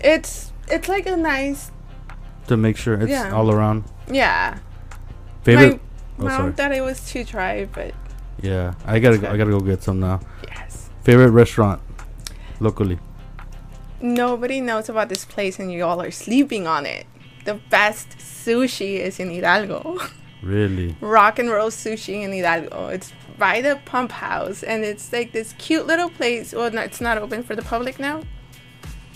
It's 0.04 0.52
it's 0.68 0.88
like 0.90 1.06
a 1.06 1.16
nice 1.16 1.72
To 2.48 2.58
make 2.58 2.78
sure 2.78 2.96
it's 2.96 3.10
Yeah. 3.12 3.32
all 3.32 3.52
around. 3.52 3.84
yeah. 4.08 4.58
Favorite? 5.44 5.80
Oh, 6.20 6.24
mom 6.24 6.32
sorry. 6.32 6.52
thought 6.54 6.72
it 6.72 6.82
was 6.82 7.10
too 7.10 7.24
dry, 7.24 7.66
but 7.66 7.94
Yeah, 8.42 8.74
I 8.86 9.00
gotta 9.00 9.18
go, 9.18 9.30
I 9.30 9.38
gotta 9.38 9.52
go 9.52 9.60
get 9.60 9.84
some 9.84 10.00
now. 10.00 10.20
yes. 10.48 10.90
Favorite 11.04 11.32
restaurant 11.32 11.82
locally? 12.60 13.00
Nobody 14.02 14.62
knows 14.62 14.90
about 14.90 15.10
this 15.10 15.26
place 15.26 15.58
and 15.60 15.72
you 15.72 15.84
all 15.84 16.02
are 16.02 16.12
sleeping 16.12 16.68
on 16.68 16.86
it. 16.86 17.06
The 17.46 17.56
best 17.70 18.10
sushi 18.18 19.00
is 19.00 19.20
in 19.20 19.30
Hidalgo. 19.30 19.98
Really? 20.44 20.96
Rock 21.02 21.40
and 21.40 21.50
Roll 21.50 21.70
Sushi 21.72 22.22
in 22.22 22.32
Hidalgo. 22.32 22.90
It's 22.90 23.12
by 23.36 23.62
the 23.62 23.80
Pump 23.86 24.12
House, 24.12 24.62
and 24.62 24.86
it's 24.86 25.12
like 25.12 25.32
this 25.32 25.54
cute 25.58 25.88
little 25.88 26.10
place. 26.12 26.54
Well, 26.54 26.70
no, 26.70 26.82
it's 26.82 27.02
not 27.02 27.18
open 27.18 27.42
for 27.42 27.56
the 27.56 27.64
public 27.64 27.98
now, 28.00 28.22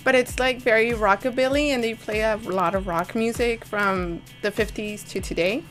but 0.03 0.15
it's 0.15 0.39
like 0.39 0.59
very 0.59 0.89
rockabilly, 0.91 1.67
and 1.67 1.83
they 1.83 1.93
play 1.93 2.21
a 2.21 2.37
lot 2.37 2.73
of 2.73 2.87
rock 2.87 3.13
music 3.13 3.63
from 3.63 4.23
the 4.41 4.49
50s 4.49 5.07
to 5.09 5.21
today. 5.21 5.63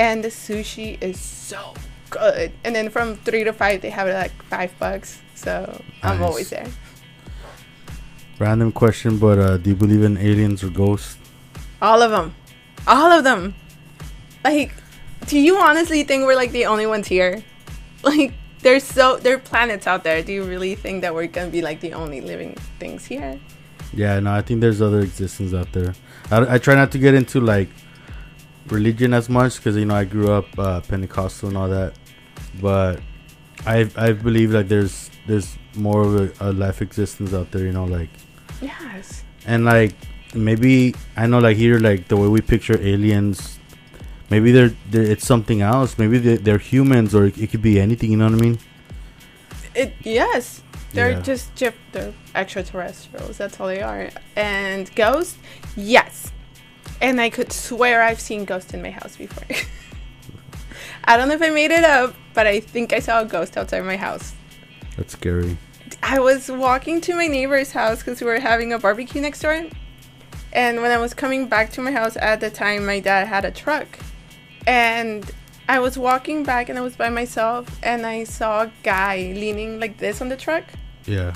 And 0.00 0.24
the 0.24 0.28
sushi 0.32 0.96
is 1.02 1.20
so 1.20 1.74
good. 2.08 2.52
And 2.64 2.74
then 2.74 2.88
from 2.88 3.16
three 3.16 3.44
to 3.44 3.52
five, 3.52 3.82
they 3.82 3.90
have 3.90 4.08
it 4.08 4.14
like 4.14 4.32
five 4.48 4.72
bucks. 4.78 5.20
So 5.34 5.52
I'm 6.02 6.18
Nice. 6.18 6.26
always 6.26 6.48
there. 6.48 6.66
Random 8.38 8.72
question, 8.72 9.18
but 9.18 9.38
uh, 9.38 9.56
do 9.58 9.68
you 9.70 9.76
believe 9.76 10.02
in 10.02 10.16
aliens 10.16 10.64
or 10.64 10.70
ghosts? 10.70 11.18
All 11.82 12.00
of 12.00 12.10
them. 12.10 12.34
All 12.86 13.12
of 13.12 13.24
them. 13.24 13.54
Like, 14.42 14.72
do 15.26 15.38
you 15.38 15.58
honestly 15.58 16.02
think 16.04 16.24
we're 16.24 16.34
like 16.34 16.52
the 16.52 16.64
only 16.66 16.86
ones 16.86 17.06
here? 17.06 17.42
Like, 18.02 18.32
there's 18.62 18.82
so 18.84 19.18
there 19.18 19.34
are 19.36 19.38
planets 19.38 19.86
out 19.86 20.04
there. 20.04 20.22
Do 20.22 20.32
you 20.32 20.42
really 20.42 20.74
think 20.74 21.02
that 21.02 21.14
we're 21.14 21.26
gonna 21.26 21.50
be 21.50 21.60
like 21.60 21.80
the 21.80 21.92
only 21.92 22.22
living 22.22 22.56
things 22.78 23.04
here? 23.04 23.38
Yeah, 23.92 24.18
no, 24.20 24.32
I 24.32 24.40
think 24.40 24.62
there's 24.62 24.80
other 24.80 25.00
existence 25.00 25.52
out 25.52 25.70
there. 25.72 25.92
I, 26.30 26.54
I 26.54 26.58
try 26.58 26.74
not 26.74 26.90
to 26.92 26.98
get 26.98 27.12
into 27.12 27.40
like 27.42 27.68
religion 28.70 29.12
as 29.14 29.28
much 29.28 29.56
because 29.56 29.76
you 29.76 29.84
know 29.84 29.94
I 29.94 30.04
grew 30.04 30.30
up 30.32 30.46
uh, 30.58 30.80
Pentecostal 30.80 31.48
and 31.48 31.56
all 31.58 31.68
that, 31.68 31.94
but 32.60 33.00
I 33.66 33.90
I 33.96 34.12
believe 34.12 34.52
like 34.52 34.68
there's 34.68 35.10
there's 35.26 35.56
more 35.74 36.02
of 36.02 36.14
a, 36.16 36.50
a 36.50 36.52
life 36.52 36.82
existence 36.82 37.32
out 37.34 37.50
there. 37.50 37.64
You 37.64 37.72
know, 37.72 37.84
like 37.84 38.10
Yes. 38.62 39.24
and 39.46 39.64
like 39.64 39.94
maybe 40.34 40.94
I 41.16 41.26
know 41.26 41.38
like 41.38 41.56
here 41.56 41.78
like 41.78 42.08
the 42.08 42.16
way 42.16 42.28
we 42.28 42.40
picture 42.40 42.78
aliens. 42.80 43.58
Maybe 44.30 44.52
they're, 44.52 44.72
they're 44.90 45.02
it's 45.02 45.26
something 45.26 45.60
else. 45.60 45.98
Maybe 45.98 46.18
they're, 46.18 46.36
they're 46.38 46.58
humans, 46.58 47.16
or 47.16 47.26
it, 47.26 47.36
it 47.36 47.50
could 47.50 47.62
be 47.62 47.80
anything. 47.80 48.12
You 48.12 48.16
know 48.18 48.26
what 48.26 48.34
I 48.34 48.40
mean? 48.40 48.58
It 49.74 49.94
yes. 50.02 50.62
They're 50.92 51.10
Yeah. 51.12 51.20
just 51.22 51.54
just 51.56 51.76
they're 51.92 52.12
extraterrestrials. 52.34 53.38
That's 53.38 53.58
all 53.60 53.66
they 53.66 53.82
are. 53.82 54.10
And 54.36 54.92
ghosts, 54.94 55.36
yes. 55.76 56.30
And 57.00 57.20
I 57.20 57.30
could 57.30 57.52
swear 57.52 58.02
I've 58.02 58.20
seen 58.20 58.44
ghosts 58.44 58.74
in 58.74 58.82
my 58.82 58.90
house 58.90 59.16
before. 59.16 59.44
I 61.04 61.16
don't 61.16 61.28
know 61.28 61.34
if 61.34 61.42
I 61.42 61.50
made 61.50 61.70
it 61.70 61.84
up, 61.84 62.14
but 62.34 62.46
I 62.46 62.60
think 62.60 62.92
I 62.92 62.98
saw 63.00 63.22
a 63.22 63.24
ghost 63.24 63.56
outside 63.56 63.80
my 63.82 63.96
house. 63.96 64.34
That's 64.96 65.12
scary. 65.14 65.56
I 66.02 66.18
was 66.18 66.50
walking 66.50 67.00
to 67.02 67.14
my 67.14 67.26
neighbor's 67.26 67.72
house 67.72 67.98
because 67.98 68.20
we 68.20 68.26
were 68.26 68.38
having 68.40 68.72
a 68.72 68.78
barbecue 68.78 69.20
next 69.20 69.40
door. 69.40 69.64
And 70.52 70.82
when 70.82 70.90
I 70.90 70.98
was 70.98 71.14
coming 71.14 71.46
back 71.48 71.70
to 71.72 71.80
my 71.80 71.92
house 71.92 72.16
at 72.16 72.40
the 72.40 72.50
time, 72.50 72.84
my 72.86 73.00
dad 73.00 73.28
had 73.28 73.44
a 73.44 73.50
truck. 73.50 73.86
And 74.66 75.28
I 75.68 75.78
was 75.78 75.96
walking 75.96 76.42
back 76.44 76.68
and 76.68 76.78
I 76.78 76.82
was 76.82 76.96
by 76.96 77.08
myself 77.08 77.78
and 77.82 78.04
I 78.04 78.24
saw 78.24 78.62
a 78.62 78.72
guy 78.82 79.32
leaning 79.34 79.80
like 79.80 79.98
this 79.98 80.20
on 80.20 80.28
the 80.28 80.36
truck, 80.36 80.64
Yeah. 81.06 81.32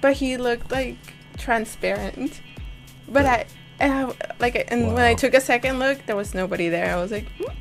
but 0.00 0.14
he 0.14 0.36
looked 0.36 0.70
like 0.72 0.96
transparent. 1.38 2.40
But 3.08 3.26
I, 3.26 3.46
and 3.80 3.92
I 3.92 4.14
like, 4.38 4.64
and 4.70 4.94
when 4.94 5.04
I 5.04 5.14
took 5.14 5.34
a 5.34 5.40
second 5.40 5.78
look, 5.78 6.04
there 6.06 6.16
was 6.16 6.34
nobody 6.34 6.68
there. 6.68 6.94
I 6.94 7.00
was 7.00 7.10
like, 7.12 7.26
"Hmm, 7.38 7.52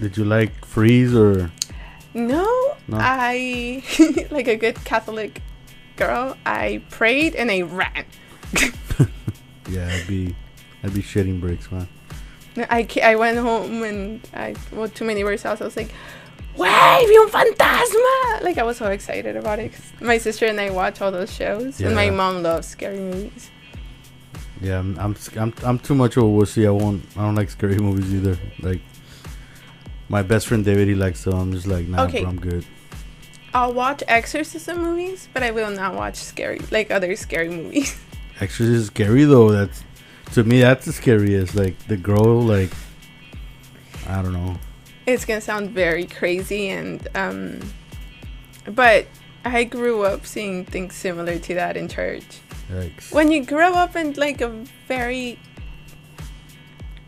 Did 0.00 0.16
you 0.16 0.24
like 0.24 0.64
freeze 0.64 1.14
or? 1.14 1.50
no, 2.14 2.44
No. 2.88 2.96
I, 3.00 3.82
like 4.30 4.46
a 4.48 4.56
good 4.56 4.76
Catholic 4.84 5.42
girl, 5.96 6.36
I 6.46 6.82
prayed 6.90 7.34
and 7.34 7.50
I 7.50 7.62
ran. 7.62 8.04
Yeah, 9.70 9.88
I'd 9.90 10.06
be, 10.06 10.36
I'd 10.82 10.92
be 10.92 11.00
shitting 11.02 11.40
bricks, 11.40 11.72
man. 11.72 11.88
I, 12.68 12.86
I 13.02 13.16
went 13.16 13.38
home 13.38 13.82
and 13.82 14.20
I 14.34 14.54
went 14.72 14.94
to 14.96 15.04
my 15.04 15.14
neighbor's 15.14 15.42
house. 15.42 15.60
I 15.62 15.64
was 15.64 15.74
like, 15.76 15.88
"Wait, 16.56 16.68
vi 16.70 17.16
un 17.18 17.30
fantasma!" 17.30 18.42
Like 18.44 18.58
I 18.58 18.62
was 18.62 18.76
so 18.76 18.90
excited 18.90 19.36
about 19.36 19.58
it. 19.58 19.72
'cause 19.72 19.92
my 20.02 20.18
sister 20.18 20.44
and 20.46 20.60
I 20.60 20.68
watch 20.70 21.00
all 21.00 21.10
those 21.10 21.32
shows, 21.32 21.80
and 21.80 21.94
my 21.96 22.10
mom 22.10 22.42
loves 22.42 22.68
scary 22.68 22.98
movies. 22.98 23.50
Yeah, 24.60 24.78
I'm, 24.78 24.98
I'm, 24.98 25.16
I'm, 25.36 25.52
I'm 25.62 25.78
too 25.78 25.94
much 25.94 26.16
of 26.16 26.22
a 26.24 26.26
wussy. 26.26 26.66
I 26.66 26.70
won't, 26.70 27.04
I 27.16 27.22
don't 27.22 27.34
like 27.34 27.50
scary 27.50 27.76
movies 27.78 28.14
either. 28.14 28.38
Like, 28.60 28.80
my 30.08 30.22
best 30.22 30.46
friend 30.46 30.64
David, 30.64 30.88
he 30.88 30.94
likes 30.94 31.24
them. 31.24 31.34
I'm 31.34 31.52
just 31.52 31.66
like, 31.66 31.86
nah, 31.88 32.04
Okay. 32.04 32.20
bro, 32.20 32.30
I'm 32.30 32.40
good. 32.40 32.64
I'll 33.52 33.72
watch 33.72 34.02
exorcism 34.08 34.82
movies, 34.82 35.28
but 35.32 35.42
I 35.42 35.50
will 35.52 35.70
not 35.70 35.94
watch 35.94 36.16
scary 36.16 36.60
like 36.72 36.90
other 36.90 37.14
scary 37.16 37.48
movies. 37.50 37.96
Exorcist 38.40 38.70
is 38.80 38.86
scary 38.86 39.24
though. 39.24 39.50
That's, 39.52 39.84
to 40.32 40.42
me, 40.42 40.60
that's 40.60 40.86
the 40.86 40.92
scariest. 40.92 41.54
Like 41.54 41.78
the 41.86 41.96
girl, 41.96 42.40
like, 42.42 42.70
I 44.08 44.22
don't 44.22 44.32
know. 44.32 44.56
it's 45.06 45.24
gonna 45.24 45.40
sound 45.40 45.70
very 45.70 46.04
crazy, 46.06 46.68
and 46.70 47.06
um, 47.14 47.60
but 48.66 49.06
I 49.44 49.64
grew 49.64 50.02
up 50.02 50.26
seeing 50.26 50.64
things 50.64 50.94
similar 50.94 51.38
to 51.38 51.54
that 51.54 51.76
in 51.76 51.88
church. 51.88 52.40
Yikes. 52.72 53.12
when 53.12 53.30
you 53.30 53.44
grow 53.44 53.74
up 53.74 53.94
in 53.94 54.14
like 54.14 54.40
a 54.40 54.48
very 54.88 55.38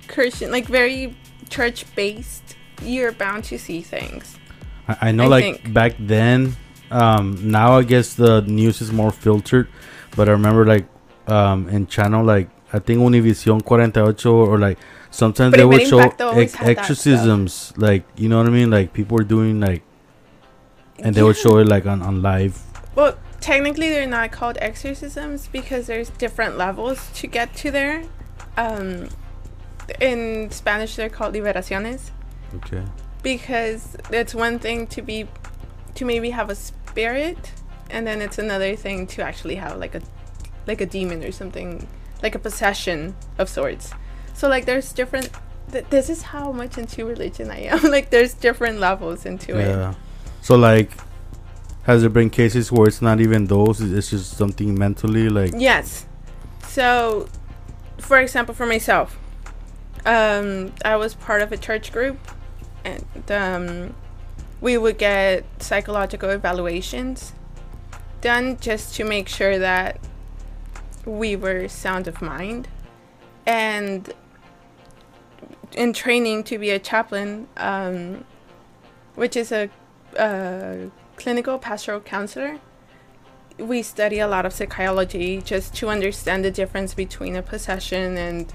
Christian, 0.07 0.51
like 0.51 0.67
very 0.67 1.17
church 1.49 1.87
based, 1.97 2.57
you're 2.83 3.13
bound 3.13 3.45
to 3.45 3.59
see 3.59 3.81
things. 3.81 4.39
I, 4.87 4.97
I 5.09 5.13
know, 5.13 5.25
I 5.25 5.29
like 5.29 5.45
think. 5.45 5.73
back 5.73 5.95
then. 5.99 6.57
Um, 6.91 7.51
now 7.51 7.79
I 7.79 7.83
guess 7.83 8.15
the 8.15 8.43
news 8.43 8.81
is 8.81 8.93
more 8.93 9.11
filtered, 9.11 9.69
but 10.15 10.29
I 10.29 10.33
remember 10.33 10.65
like 10.65 10.87
um 11.27 11.69
in 11.69 11.87
channel 11.89 12.23
like 12.23 12.49
I 12.73 12.79
think 12.79 13.01
Univision 13.01 13.67
48 13.67 14.27
or 14.27 14.59
like 14.59 14.79
sometimes 15.11 15.53
But 15.53 15.59
they 15.59 15.65
would 15.65 15.87
show 15.87 16.01
ex- 16.01 16.61
exorcisms, 16.61 17.73
like 17.77 18.05
you 18.17 18.29
know 18.29 18.39
what 18.39 18.47
I 18.47 18.51
mean, 18.51 18.71
like 18.71 18.93
people 18.93 19.17
were 19.17 19.25
doing 19.25 19.61
like, 19.61 19.83
and 21.03 21.15
they 21.15 21.23
would 21.23 21.37
show 21.37 21.59
it 21.59 21.67
like 21.69 21.87
on 21.87 22.03
on 22.03 22.23
live. 22.23 22.61
Well, 22.95 23.17
technically, 23.41 23.91
they're 23.91 24.07
not 24.07 24.33
called 24.33 24.57
exorcisms 24.61 25.49
because 25.49 25.87
there's 25.87 26.11
different 26.11 26.57
levels 26.57 27.11
to 27.15 27.27
get 27.27 27.55
to 27.57 27.71
there. 27.71 28.05
Um, 28.57 29.09
in 30.01 30.51
Spanish, 30.51 30.97
they're 30.97 31.09
called 31.11 31.35
liberaciones 31.35 32.11
Okay. 32.55 32.83
because 33.23 33.97
it's 34.11 34.35
one 34.35 34.59
thing 34.59 34.87
to 34.89 35.03
be 35.03 35.29
to 35.95 36.05
maybe 36.05 36.31
have 36.31 36.51
a 36.51 36.55
spirit, 36.55 37.53
and 37.91 38.07
then 38.07 38.21
it's 38.23 38.39
another 38.39 38.77
thing 38.77 39.07
to 39.09 39.23
actually 39.23 39.57
have 39.57 39.77
like 39.79 39.95
a 39.95 40.01
like 40.67 40.81
a 40.81 40.87
demon 40.87 41.23
or 41.23 41.31
something 41.33 41.87
like 42.23 42.35
a 42.35 42.39
possession 42.39 43.15
of 43.39 43.49
sorts. 43.49 43.93
So 44.35 44.49
like 44.49 44.65
there's 44.65 44.93
different. 44.93 45.31
Th- 45.71 45.85
this 45.91 46.09
is 46.09 46.23
how 46.23 46.53
much 46.53 46.79
into 46.79 47.05
religion 47.05 47.51
I 47.51 47.65
am. 47.65 47.83
like 47.91 48.11
there's 48.11 48.35
different 48.35 48.79
levels 48.81 49.27
into 49.27 49.59
it. 49.59 49.97
So 50.47 50.55
like, 50.55 50.93
has 51.87 52.03
there 52.03 52.09
been 52.09 52.31
cases 52.31 52.71
where 52.71 52.87
it's 52.87 53.03
not 53.03 53.19
even 53.21 53.47
those? 53.47 53.81
It's 53.81 54.11
just 54.11 54.37
something 54.37 54.79
mentally 54.79 55.29
like. 55.29 55.51
Yes. 55.57 56.07
So, 56.69 57.29
for 57.99 58.21
example, 58.21 58.55
for 58.55 58.65
myself, 58.65 59.19
um, 60.05 60.73
I 60.85 60.95
was 60.95 61.17
part 61.17 61.43
of 61.43 61.51
a 61.51 61.57
church 61.57 61.91
group, 61.91 62.17
and 62.85 63.29
um, 63.29 63.95
we 64.61 64.79
would 64.79 64.99
get 64.99 65.43
psychological 65.61 66.31
evaluations 66.31 67.33
done 68.21 68.57
just 68.61 68.95
to 68.95 69.05
make 69.05 69.27
sure 69.27 69.59
that 69.59 69.99
we 71.05 71.35
were 71.35 71.67
sound 71.67 72.07
of 72.07 72.23
mind. 72.23 72.69
And 73.47 74.15
in 75.73 75.93
training 75.93 76.45
to 76.45 76.57
be 76.57 76.71
a 76.71 76.79
chaplain, 76.79 77.49
um, 77.57 78.25
which 79.17 79.37
is 79.37 79.51
a, 79.51 79.71
a 80.15 80.91
clinical 81.17 81.59
pastoral 81.59 82.01
counselor, 82.01 82.59
we 83.59 83.83
study 83.83 84.19
a 84.19 84.29
lot 84.29 84.45
of 84.45 84.53
psychology 84.53 85.41
just 85.41 85.75
to 85.77 85.89
understand 85.89 86.45
the 86.45 86.51
difference 86.51 86.95
between 86.95 87.37
a 87.37 87.43
possession 87.43 88.19
and 88.19 88.53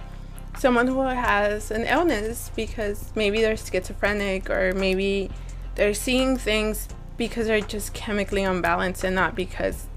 someone 0.59 0.87
who 0.87 1.01
has 1.01 1.71
an 1.71 1.83
illness 1.85 2.51
because 2.55 3.11
maybe 3.15 3.41
they're 3.41 3.57
schizophrenic 3.57 4.49
or 4.49 4.73
maybe 4.73 5.29
they're 5.75 5.93
seeing 5.93 6.37
things 6.37 6.87
because 7.17 7.47
they're 7.47 7.61
just 7.61 7.93
chemically 7.93 8.43
unbalanced 8.43 9.03
and 9.03 9.15
not 9.15 9.33
because 9.35 9.87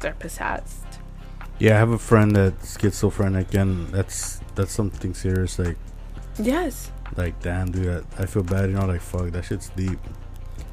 they're 0.00 0.14
possessed. 0.14 0.84
Yeah, 1.58 1.74
I 1.74 1.78
have 1.78 1.90
a 1.90 1.98
friend 1.98 2.34
that's 2.36 2.78
schizophrenic, 2.80 3.52
and 3.54 3.88
that's 3.88 4.40
that's 4.54 4.70
something 4.72 5.12
serious. 5.12 5.58
Like, 5.58 5.76
Yes. 6.38 6.92
like 7.16 7.40
damn, 7.42 7.72
dude, 7.72 8.04
I, 8.16 8.22
I 8.22 8.26
feel 8.26 8.44
bad. 8.44 8.70
You 8.70 8.76
know, 8.76 8.86
like 8.86 9.00
fuck, 9.00 9.30
that 9.30 9.44
shit's 9.44 9.70
deep. 9.70 9.98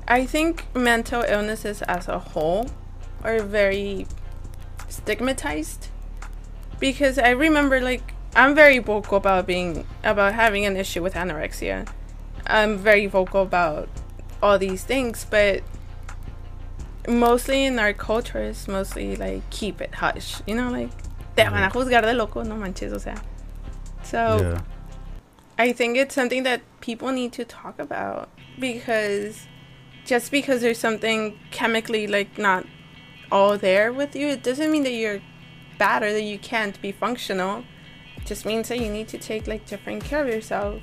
I 0.08 0.26
think 0.26 0.66
mental 0.76 1.24
illnesses 1.28 1.82
as 1.84 2.08
a 2.08 2.20
whole 2.20 2.70
are 3.24 3.42
very 3.42 4.06
stigmatized 4.88 5.88
because 6.80 7.18
I 7.18 7.32
remember 7.32 7.82
like 7.82 8.14
I'm 8.36 8.54
very 8.54 8.80
vocal 8.80 9.18
about 9.18 9.48
being 9.48 9.88
about 10.04 10.34
having 10.34 10.66
an 10.66 10.78
issue 10.78 11.02
with 11.02 11.14
anorexia. 11.14 11.88
I'm 12.46 12.78
very 12.78 13.08
vocal 13.08 13.42
about 13.42 13.90
all 14.44 14.60
these 14.60 14.84
things, 14.84 15.26
but 15.30 15.64
mostly 17.08 17.66
in 17.66 17.80
our 17.80 17.94
culture 17.94 18.40
it's 18.40 18.68
mostly 18.68 19.16
like 19.16 19.50
keep 19.50 19.82
it 19.82 19.96
hush, 19.96 20.42
you 20.46 20.56
know, 20.56 20.70
like 20.70 20.92
te 21.36 21.44
van 21.44 21.64
a 21.64 21.70
juzgar 21.70 22.02
de 22.02 22.14
loco, 22.14 22.44
no 22.44 22.56
manches, 22.56 22.94
o 22.94 23.00
sea. 23.00 23.16
So 24.04 24.38
yeah. 24.40 24.62
I 25.58 25.72
think 25.72 25.98
it's 25.98 26.14
something 26.14 26.44
that 26.44 26.62
people 26.82 27.12
need 27.12 27.32
to 27.34 27.46
talk 27.46 27.80
about 27.80 28.30
because 28.60 29.48
just 30.06 30.32
because 30.32 30.62
there's 30.62 30.80
something 30.80 31.38
chemically 31.52 32.08
like 32.08 32.38
not 32.38 32.66
all 33.32 33.58
there 33.58 33.92
with 33.92 34.16
you, 34.16 34.28
it 34.28 34.44
doesn't 34.44 34.72
mean 34.72 34.84
that 34.84 34.94
you're 34.94 35.22
bad 35.78 36.04
or 36.04 36.14
that 36.14 36.24
you 36.24 36.38
can't 36.38 36.80
be 36.82 36.92
functional. 36.92 37.64
It 38.18 38.26
just 38.26 38.46
means 38.46 38.70
that 38.70 38.80
you 38.80 38.90
need 38.90 39.08
to 39.10 39.18
take 39.18 39.48
like 39.48 39.66
different 39.66 40.04
care 40.04 40.22
of 40.22 40.28
yourself. 40.28 40.82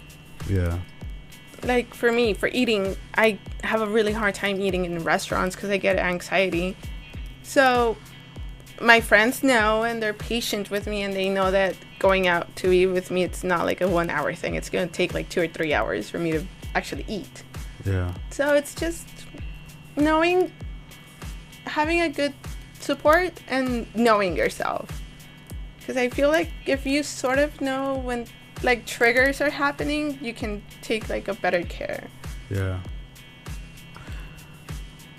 Yeah. 0.51 0.79
Like 1.63 1.95
for 1.95 2.11
me, 2.11 2.35
for 2.35 2.49
eating, 2.49 2.97
I 3.15 3.39
have 3.63 3.81
a 3.81 3.87
really 3.87 4.13
hard 4.13 4.35
time 4.35 4.61
eating 4.61 4.85
in 4.85 5.03
restaurants 5.05 5.55
because 5.55 5.71
I 5.71 5.77
get 5.77 5.97
anxiety. 5.97 6.77
So 7.45 7.97
my 8.81 9.01
friends 9.01 9.45
know 9.45 9.85
and 9.85 10.03
they're 10.03 10.13
patient 10.13 10.71
with 10.71 10.89
me 10.89 11.03
and 11.03 11.15
they 11.15 11.29
know 11.29 11.53
that 11.53 11.77
going 12.01 12.27
out 12.27 12.55
to 12.57 12.73
eat 12.73 12.87
with 12.87 13.13
me 13.13 13.23
it's 13.23 13.45
not 13.45 13.65
like 13.65 13.81
a 13.81 13.87
one 13.87 14.11
hour 14.11 14.35
thing 14.35 14.57
it's 14.57 14.69
going 14.69 14.87
to 14.87 14.93
take 14.93 15.15
like 15.15 15.29
two 15.29 15.41
or 15.41 15.47
three 15.47 15.73
hours 15.73 16.11
for 16.11 16.19
me 16.19 16.33
to 16.33 16.45
actually 16.75 17.05
eat 17.07 17.45
Yeah. 17.85 18.15
so 18.31 18.55
it's 18.55 18.75
just 18.75 19.07
knowing 19.97 20.53
having 21.67 22.01
a 22.01 22.09
good 22.09 22.35
support 22.81 23.33
and 23.49 23.87
knowing 23.95 24.37
yourself 24.37 25.01
because 25.79 25.97
i 25.97 26.09
feel 26.09 26.29
like 26.29 26.51
if 26.67 26.87
you 26.87 27.03
sort 27.03 27.39
of 27.39 27.61
know 27.61 27.95
when 27.97 28.27
like 28.63 28.87
triggers 28.87 29.41
are 29.41 29.51
happening 29.51 30.19
you 30.23 30.33
can 30.33 30.63
take 30.83 31.09
like 31.09 31.29
a 31.29 31.35
better 31.35 31.63
care 31.63 32.09
Yeah. 32.51 32.81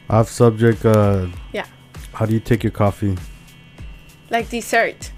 Off 0.09 0.29
subject, 0.29 0.85
uh 0.85 1.27
Yeah. 1.53 1.65
How 2.13 2.25
do 2.25 2.33
you 2.33 2.39
take 2.39 2.63
your 2.63 2.71
coffee? 2.71 3.17
like 4.29 4.49
dessert 4.49 5.11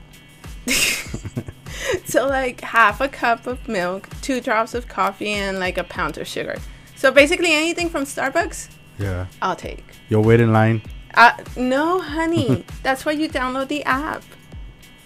so 2.06 2.28
like 2.28 2.60
half 2.62 3.00
a 3.02 3.08
cup 3.08 3.48
of 3.48 3.66
milk 3.68 4.10
two 4.22 4.42
drops 4.42 4.74
of 4.74 4.88
coffee 4.88 5.30
and 5.32 5.58
like 5.60 5.78
a 5.78 5.84
pound 5.86 6.18
of 6.18 6.28
sugar 6.28 6.56
so 6.96 7.12
basically 7.12 7.52
anything 7.54 7.90
from 7.90 8.04
starbucks 8.06 8.70
Yeah. 8.98 9.26
i'll 9.42 9.56
take 9.56 9.84
You'll 10.10 10.24
wait 10.24 10.40
in 10.40 10.54
line. 10.54 10.82
Uh, 11.16 11.32
no, 11.58 12.00
honey. 12.00 12.64
That's 12.84 13.06
why 13.06 13.14
you 13.14 13.28
download 13.30 13.70
the 13.70 13.84
app. 13.86 14.22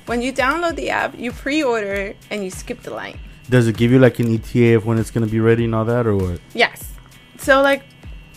When 0.08 0.22
you 0.22 0.34
download 0.34 0.76
the 0.76 0.90
app, 0.90 1.18
you 1.18 1.32
pre-order 1.32 2.16
and 2.32 2.44
you 2.44 2.50
skip 2.52 2.82
the 2.82 2.90
line. 2.94 3.18
Does 3.50 3.68
it 3.68 3.78
give 3.78 3.92
you 3.92 4.00
like 4.00 4.20
an 4.20 4.34
ETA 4.34 4.76
of 4.76 4.86
when 4.86 4.98
it's 4.98 5.12
gonna 5.12 5.28
be 5.28 5.40
ready 5.40 5.64
and 5.66 5.74
all 5.76 5.86
that, 5.86 6.06
or 6.06 6.16
what? 6.18 6.42
Yes. 6.54 6.92
So 7.38 7.62
like, 7.62 7.84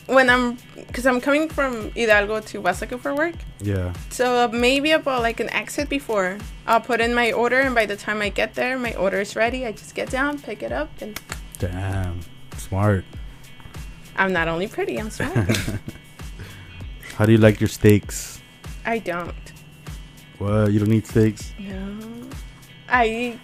when 0.06 0.28
I'm, 0.30 0.56
because 0.76 1.06
I'm 1.06 1.20
coming 1.20 1.48
from 1.48 1.90
Hidalgo 1.92 2.40
to 2.40 2.60
Weslaco 2.62 3.00
for 3.00 3.12
work. 3.14 3.34
Yeah. 3.60 3.92
So 4.10 4.48
maybe 4.48 4.92
about 4.92 5.22
like 5.22 5.40
an 5.40 5.50
exit 5.50 5.88
before, 5.88 6.38
I'll 6.66 6.80
put 6.80 7.00
in 7.00 7.14
my 7.14 7.32
order, 7.32 7.58
and 7.60 7.74
by 7.74 7.86
the 7.86 7.96
time 7.96 8.20
I 8.22 8.28
get 8.28 8.54
there, 8.54 8.78
my 8.78 8.94
order 8.94 9.20
is 9.20 9.34
ready. 9.34 9.66
I 9.66 9.72
just 9.72 9.94
get 9.94 10.10
down, 10.10 10.38
pick 10.38 10.62
it 10.62 10.70
up, 10.72 10.90
and 11.00 11.18
Damn. 11.58 12.20
Smart. 12.56 13.04
I'm 14.16 14.32
not 14.32 14.48
only 14.48 14.68
pretty, 14.68 14.98
I'm 14.98 15.10
smart. 15.10 15.48
How 17.16 17.26
do 17.26 17.32
you 17.32 17.38
like 17.38 17.60
your 17.60 17.68
steaks? 17.68 18.40
I 18.84 18.98
don't. 18.98 19.34
What? 20.38 20.72
You 20.72 20.80
don't 20.80 20.92
eat 20.92 21.06
steaks? 21.06 21.52
No. 21.58 21.98
I 22.88 23.38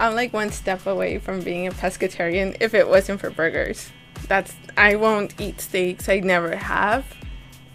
I'm 0.00 0.14
like 0.14 0.32
one 0.32 0.50
step 0.50 0.86
away 0.86 1.18
from 1.18 1.40
being 1.40 1.66
a 1.66 1.70
pescatarian 1.70 2.56
if 2.60 2.74
it 2.74 2.88
wasn't 2.88 3.20
for 3.20 3.30
burgers. 3.30 3.90
That's 4.28 4.54
I 4.76 4.96
won't 4.96 5.40
eat 5.40 5.60
steaks. 5.60 6.08
I 6.08 6.20
never 6.20 6.56
have. 6.56 7.04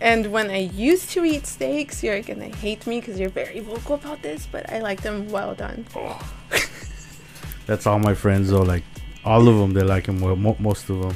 And 0.02 0.32
when 0.32 0.50
I 0.50 0.60
used 0.60 1.10
to 1.12 1.26
eat 1.26 1.46
steaks, 1.46 2.04
you're 2.04 2.22
gonna 2.22 2.56
hate 2.56 2.88
me 2.88 3.00
because 3.00 3.20
you're 3.20 3.30
very 3.30 3.60
vocal 3.60 3.96
about 3.96 4.22
this, 4.22 4.48
but 4.50 4.70
I 4.72 4.80
like 4.80 5.02
them 5.02 5.30
well 5.30 5.54
done. 5.54 5.86
Oh. 5.96 6.20
That's 7.66 7.86
all 7.86 8.00
my 8.00 8.14
friends 8.14 8.50
though. 8.50 8.62
Like 8.62 8.84
all 9.26 9.48
of 9.48 9.58
them, 9.58 9.74
they 9.74 9.84
like 9.84 10.06
them. 10.06 10.20
Well, 10.22 10.36
mo- 10.36 10.58
most 10.60 10.90
of 10.90 11.02
them. 11.02 11.16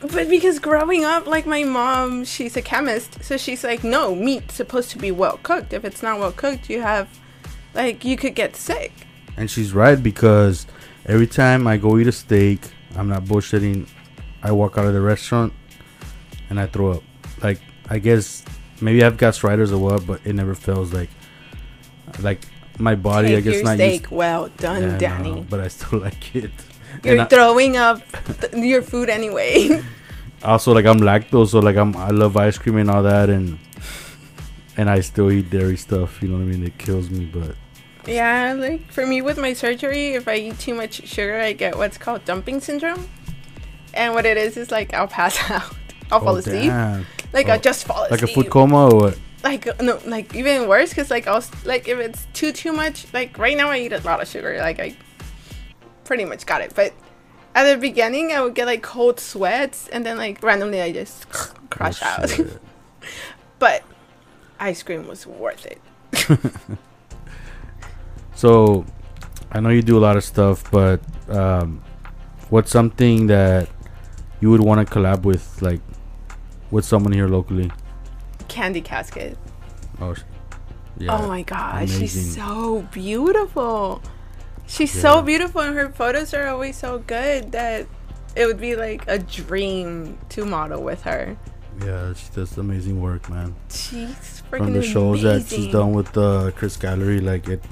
But 0.00 0.28
because 0.28 0.58
growing 0.58 1.04
up, 1.04 1.26
like 1.26 1.46
my 1.46 1.64
mom, 1.64 2.24
she's 2.24 2.56
a 2.56 2.62
chemist, 2.62 3.24
so 3.24 3.36
she's 3.36 3.64
like, 3.64 3.82
no, 3.82 4.14
meat's 4.14 4.54
supposed 4.54 4.90
to 4.90 4.98
be 4.98 5.10
well 5.10 5.38
cooked. 5.42 5.72
If 5.72 5.84
it's 5.84 6.02
not 6.02 6.18
well 6.18 6.32
cooked, 6.32 6.68
you 6.68 6.82
have, 6.82 7.08
like, 7.74 8.04
you 8.04 8.16
could 8.16 8.34
get 8.34 8.56
sick. 8.56 8.92
And 9.38 9.50
she's 9.50 9.72
right 9.72 10.00
because 10.02 10.66
every 11.06 11.26
time 11.26 11.66
I 11.66 11.76
go 11.78 11.98
eat 11.98 12.06
a 12.06 12.12
steak, 12.12 12.60
I'm 12.94 13.08
not 13.08 13.24
bullshitting. 13.24 13.88
I 14.42 14.52
walk 14.52 14.78
out 14.78 14.86
of 14.86 14.92
the 14.94 15.00
restaurant 15.00 15.52
and 16.50 16.60
I 16.60 16.66
throw 16.66 16.92
up. 16.92 17.02
Like 17.42 17.60
I 17.90 17.98
guess 17.98 18.44
maybe 18.80 19.02
I've 19.04 19.16
gastritis 19.18 19.72
or 19.72 19.78
what, 19.78 20.06
but 20.06 20.20
it 20.24 20.32
never 20.34 20.54
feels 20.54 20.92
like 20.94 21.10
like 22.20 22.46
my 22.78 22.94
body. 22.94 23.28
Take 23.28 23.36
I 23.38 23.40
guess 23.40 23.54
your 23.56 23.64
not 23.64 23.74
steak 23.74 24.00
used. 24.02 24.12
well 24.12 24.48
done, 24.56 24.82
Yeah, 24.82 24.88
no, 24.92 24.98
Danny. 24.98 25.46
but 25.50 25.60
I 25.60 25.68
still 25.68 25.98
like 26.06 26.34
it. 26.36 26.50
You're 27.06 27.20
I- 27.22 27.24
throwing 27.26 27.76
up 27.76 28.02
th- 28.40 28.52
your 28.54 28.82
food 28.82 29.08
anyway. 29.08 29.82
also 30.44 30.72
like 30.74 30.84
I'm 30.86 30.98
lactose, 31.00 31.48
so 31.50 31.60
like 31.60 31.76
I'm 31.76 31.96
I 31.96 32.10
love 32.10 32.36
ice 32.36 32.58
cream 32.58 32.76
and 32.78 32.90
all 32.90 33.02
that, 33.02 33.28
and 33.30 33.58
and 34.76 34.90
I 34.90 35.00
still 35.00 35.30
eat 35.32 35.50
dairy 35.50 35.76
stuff. 35.76 36.22
You 36.22 36.28
know 36.28 36.34
what 36.36 36.42
I 36.42 36.46
mean? 36.46 36.64
It 36.64 36.76
kills 36.78 37.10
me, 37.10 37.24
but 37.26 37.56
yeah, 38.06 38.52
like 38.52 38.90
for 38.92 39.06
me 39.06 39.22
with 39.22 39.38
my 39.38 39.52
surgery, 39.52 40.14
if 40.14 40.28
I 40.28 40.36
eat 40.36 40.58
too 40.58 40.74
much 40.74 41.06
sugar, 41.08 41.40
I 41.40 41.52
get 41.52 41.76
what's 41.76 41.98
called 41.98 42.24
dumping 42.24 42.60
syndrome. 42.60 43.08
And 43.94 44.12
what 44.14 44.26
it 44.26 44.36
is 44.36 44.56
is 44.56 44.70
like 44.70 44.92
I'll 44.94 45.08
pass 45.08 45.38
out. 45.50 45.62
I'll 46.10 46.20
fall 46.20 46.34
oh, 46.36 46.38
asleep. 46.38 46.70
damn. 46.70 47.06
Like 47.32 47.48
Oh, 47.48 47.52
I'll 47.52 47.60
just 47.60 47.84
fall 47.86 48.04
asleep. 48.04 48.20
like 48.20 48.30
a 48.30 48.32
food 48.34 48.50
coma 48.50 48.88
or 48.88 48.96
what? 48.96 49.18
like 49.44 49.66
uh, 49.66 49.74
no 49.80 50.00
like 50.06 50.34
even 50.34 50.66
worse 50.66 50.88
because 50.88 51.08
like 51.10 51.26
i'll 51.28 51.44
like 51.64 51.86
if 51.86 51.98
it's 52.00 52.26
too 52.32 52.50
too 52.52 52.72
much 52.72 53.06
like 53.12 53.36
right 53.38 53.56
now 53.56 53.70
i 53.70 53.78
eat 53.78 53.92
a 53.92 54.00
lot 54.00 54.20
of 54.20 54.26
sugar 54.26 54.56
like 54.58 54.80
i 54.80 54.96
pretty 56.06 56.24
much 56.24 56.46
got 56.46 56.60
it 56.62 56.72
but 56.74 56.92
at 57.54 57.64
the 57.70 57.76
beginning 57.78 58.32
i 58.32 58.40
would 58.40 58.54
get 58.54 58.66
like 58.66 58.82
cold 58.82 59.18
sweats 59.20 59.88
and 59.88 60.06
then 60.06 60.16
like 60.16 60.42
randomly 60.42 60.80
i 60.80 60.90
just 60.92 61.28
crash 61.70 62.00
Oh, 62.02 62.06
out 62.06 62.40
but 63.58 63.82
ice 64.60 64.82
cream 64.82 65.06
was 65.06 65.26
worth 65.26 65.66
it 65.66 65.80
So, 68.34 68.84
I 69.50 69.60
know 69.60 69.70
you 69.70 69.80
do 69.80 69.96
a 69.96 70.00
lot 70.00 70.16
of 70.18 70.22
stuff, 70.24 70.70
but 70.70 71.00
um, 71.30 71.82
what's 72.50 72.70
something 72.70 73.28
that 73.28 73.66
you 74.40 74.50
would 74.50 74.60
want 74.60 74.86
to 74.86 74.94
collab 74.94 75.22
with, 75.22 75.62
like, 75.62 75.80
with 76.70 76.84
someone 76.84 77.12
here 77.12 77.28
locally? 77.28 77.70
candy 78.48 78.80
casket 78.80 79.36
Oh, 80.00 80.14
yeah. 80.98 81.16
oh 81.18 81.26
my 81.26 81.42
gosh, 81.42 81.72
amazing. 81.88 81.98
she's 82.00 82.34
so 82.36 82.86
beautiful 82.92 84.02
she's 84.66 84.94
Yeah. 84.94 85.02
so 85.02 85.22
beautiful 85.22 85.60
and 85.60 85.74
her 85.76 85.88
photos 85.90 86.34
are 86.34 86.48
always 86.48 86.76
so 86.76 86.98
good 86.98 87.52
that 87.52 87.86
it 88.34 88.46
would 88.46 88.60
be 88.60 88.76
like 88.76 89.04
a 89.08 89.18
dream 89.18 90.18
to 90.30 90.44
model 90.44 90.82
with 90.82 91.02
her 91.02 91.36
yeah, 91.84 92.14
she 92.14 92.24
does 92.34 92.56
amazing 92.56 93.02
work, 93.02 93.28
man. 93.28 93.54
she's 93.68 94.42
freaking 94.50 94.64
From 94.64 94.72
the 94.72 94.82
shows 94.82 95.20
that 95.22 95.46
she's 95.46 95.70
done 95.70 95.92
with 95.92 96.16
uh, 96.16 96.50
Chris 96.56 96.74
Gallery, 96.78 97.20
like, 97.20 97.48
it, 97.48 97.62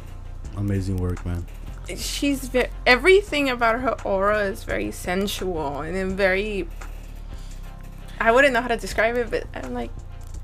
amazing 0.59 0.99
work, 0.99 1.25
man. 1.25 1.47
she's 1.97 2.49
ve- 2.49 2.67
everything 2.87 3.49
about 3.49 3.81
her 3.81 3.97
aura 4.05 4.41
is 4.45 4.63
very 4.65 4.91
sensual 4.91 5.81
and 5.81 5.97
then 5.97 6.17
very 6.17 6.69
I 8.21 8.31
wouldn't 8.31 8.53
know 8.53 8.61
how 8.61 8.69
to 8.69 8.77
describe 8.77 9.17
it, 9.17 9.31
but 9.31 9.45
I'm 9.55 9.73
like 9.73 9.91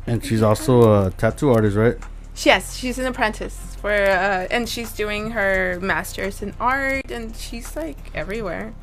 And 0.07 0.25
she's 0.25 0.43
also 0.43 1.07
a 1.07 1.11
tattoo 1.11 1.51
artist, 1.51 1.77
right? 1.77 1.99
Yes, 2.37 2.77
she's 2.77 2.99
an 2.99 3.07
apprentice 3.07 3.77
for 3.81 3.90
uh, 3.93 4.47
and 4.51 4.69
she's 4.69 4.93
doing 4.93 5.31
her 5.33 5.79
masters 5.81 6.43
in 6.43 6.55
art 6.61 7.11
and 7.11 7.37
she's 7.37 7.77
like 7.77 7.99
everywhere. 8.14 8.75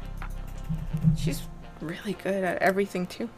She's 1.18 1.42
really 1.82 2.14
good 2.14 2.44
at 2.44 2.58
everything 2.62 3.08
too. 3.08 3.30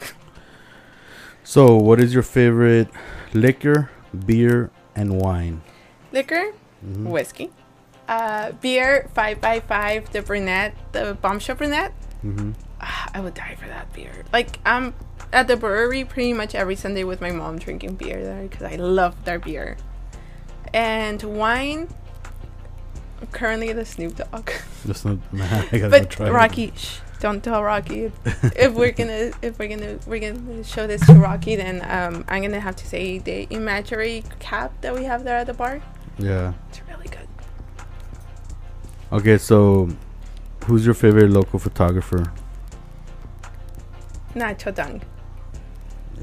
So, 1.43 1.75
what 1.75 1.99
is 1.99 2.13
your 2.13 2.23
favorite 2.23 2.89
liquor, 3.33 3.89
beer, 4.25 4.69
and 4.95 5.19
wine? 5.19 5.61
Liquor, 6.11 6.51
Mhm. 6.85 7.05
whiskey, 7.05 7.49
uh, 8.07 8.51
beer, 8.61 9.09
five 9.15 9.41
by 9.41 9.59
five, 9.59 10.11
the 10.11 10.21
brunette, 10.21 10.75
the 10.91 11.17
bombshell 11.21 11.55
brunette. 11.55 11.93
Mhm. 12.23 12.53
Ah, 12.81 13.09
I 13.13 13.19
would 13.19 13.33
die 13.33 13.55
for 13.59 13.67
that 13.67 13.91
beer. 13.93 14.11
Like 14.31 14.59
I'm 14.65 14.93
at 15.33 15.47
the 15.47 15.55
brewery 15.57 16.03
pretty 16.03 16.33
much 16.33 16.53
every 16.55 16.75
Sunday 16.75 17.03
with 17.03 17.19
my 17.21 17.31
mom 17.31 17.57
drinking 17.59 17.95
beer 17.95 18.23
there 18.23 18.43
because 18.43 18.63
I 18.63 18.75
love 18.75 19.15
their 19.25 19.39
beer. 19.39 19.77
And 20.73 21.21
wine. 21.23 21.87
Currently 23.31 23.73
the 23.73 23.85
Snoop 23.85 24.15
Dogg, 24.15 24.49
Just 24.87 25.03
not, 25.05 25.17
man, 25.33 25.67
I 25.71 25.77
gotta 25.77 25.89
but 25.89 26.09
try. 26.09 26.29
Rocky, 26.29 26.71
shh, 26.75 26.99
don't 27.19 27.43
tell 27.43 27.61
Rocky. 27.61 28.11
if 28.55 28.73
we're 28.73 28.93
gonna, 28.93 29.31
if 29.41 29.59
we're 29.59 29.67
gonna, 29.67 29.99
we're 30.07 30.19
gonna 30.21 30.63
show 30.63 30.87
this 30.87 31.05
to 31.05 31.13
Rocky, 31.15 31.57
then 31.57 31.81
um, 31.83 32.23
I'm 32.29 32.41
gonna 32.41 32.61
have 32.61 32.77
to 32.77 32.87
say 32.87 33.19
the 33.19 33.45
imaginary 33.53 34.23
cap 34.39 34.71
that 34.81 34.95
we 34.95 35.03
have 35.03 35.25
there 35.25 35.35
at 35.37 35.47
the 35.47 35.53
bar. 35.53 35.81
Yeah. 36.17 36.53
It's 36.69 36.81
really 36.87 37.07
good. 37.09 37.27
Okay, 39.11 39.37
so 39.37 39.89
who's 40.65 40.85
your 40.85 40.95
favorite 40.95 41.29
local 41.29 41.59
photographer? 41.59 42.31
Nacho 44.33 44.73
Dang. 44.73 45.01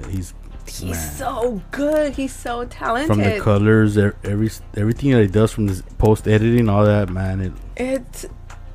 He's 0.09 0.33
He's 0.69 0.83
Man. 0.83 0.95
so 0.95 1.63
good. 1.71 2.15
He's 2.15 2.35
so 2.35 2.65
talented. 2.65 3.09
from 3.09 3.23
the 3.23 3.41
colors, 3.41 3.97
every 3.97 4.51
everything 4.77 5.13
that 5.13 5.23
he 5.23 5.29
does 5.29 5.53
from 5.53 5.67
this 5.67 5.83
post 5.99 6.27
editing, 6.27 6.69
all 6.69 6.85
that 6.85 7.09
man. 7.09 7.41
It 7.41 7.53
It's 7.77 8.27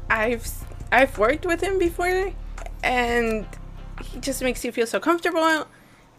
I've 0.10 0.48
I've 0.92 1.18
worked 1.18 1.46
with 1.46 1.62
him 1.62 1.80
before 1.80 2.34
and 2.84 3.46
he 4.04 4.20
just 4.20 4.42
makes 4.42 4.66
you 4.66 4.72
feel 4.72 4.88
so 4.88 5.00
comfortable, 5.00 5.68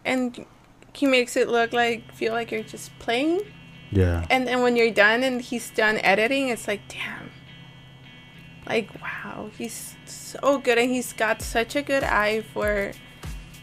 and 0.04 0.46
he 0.94 1.06
makes 1.06 1.36
it 1.36 1.48
look 1.48 1.72
like 1.72 2.12
feel 2.14 2.32
like 2.32 2.50
you're 2.50 2.62
just 2.62 2.96
playing. 2.98 3.40
Yeah. 3.90 4.26
And 4.30 4.46
then 4.46 4.62
when 4.62 4.76
you're 4.76 4.90
done 4.90 5.22
and 5.22 5.40
he's 5.40 5.70
done 5.70 5.98
editing, 5.98 6.48
it's 6.48 6.66
like, 6.66 6.80
damn. 6.88 7.30
Like, 8.66 8.90
wow, 9.02 9.50
he's 9.58 9.96
so 10.06 10.58
good 10.58 10.78
and 10.78 10.90
he's 10.90 11.12
got 11.12 11.42
such 11.42 11.76
a 11.76 11.82
good 11.82 12.02
eye 12.02 12.40
for 12.40 12.92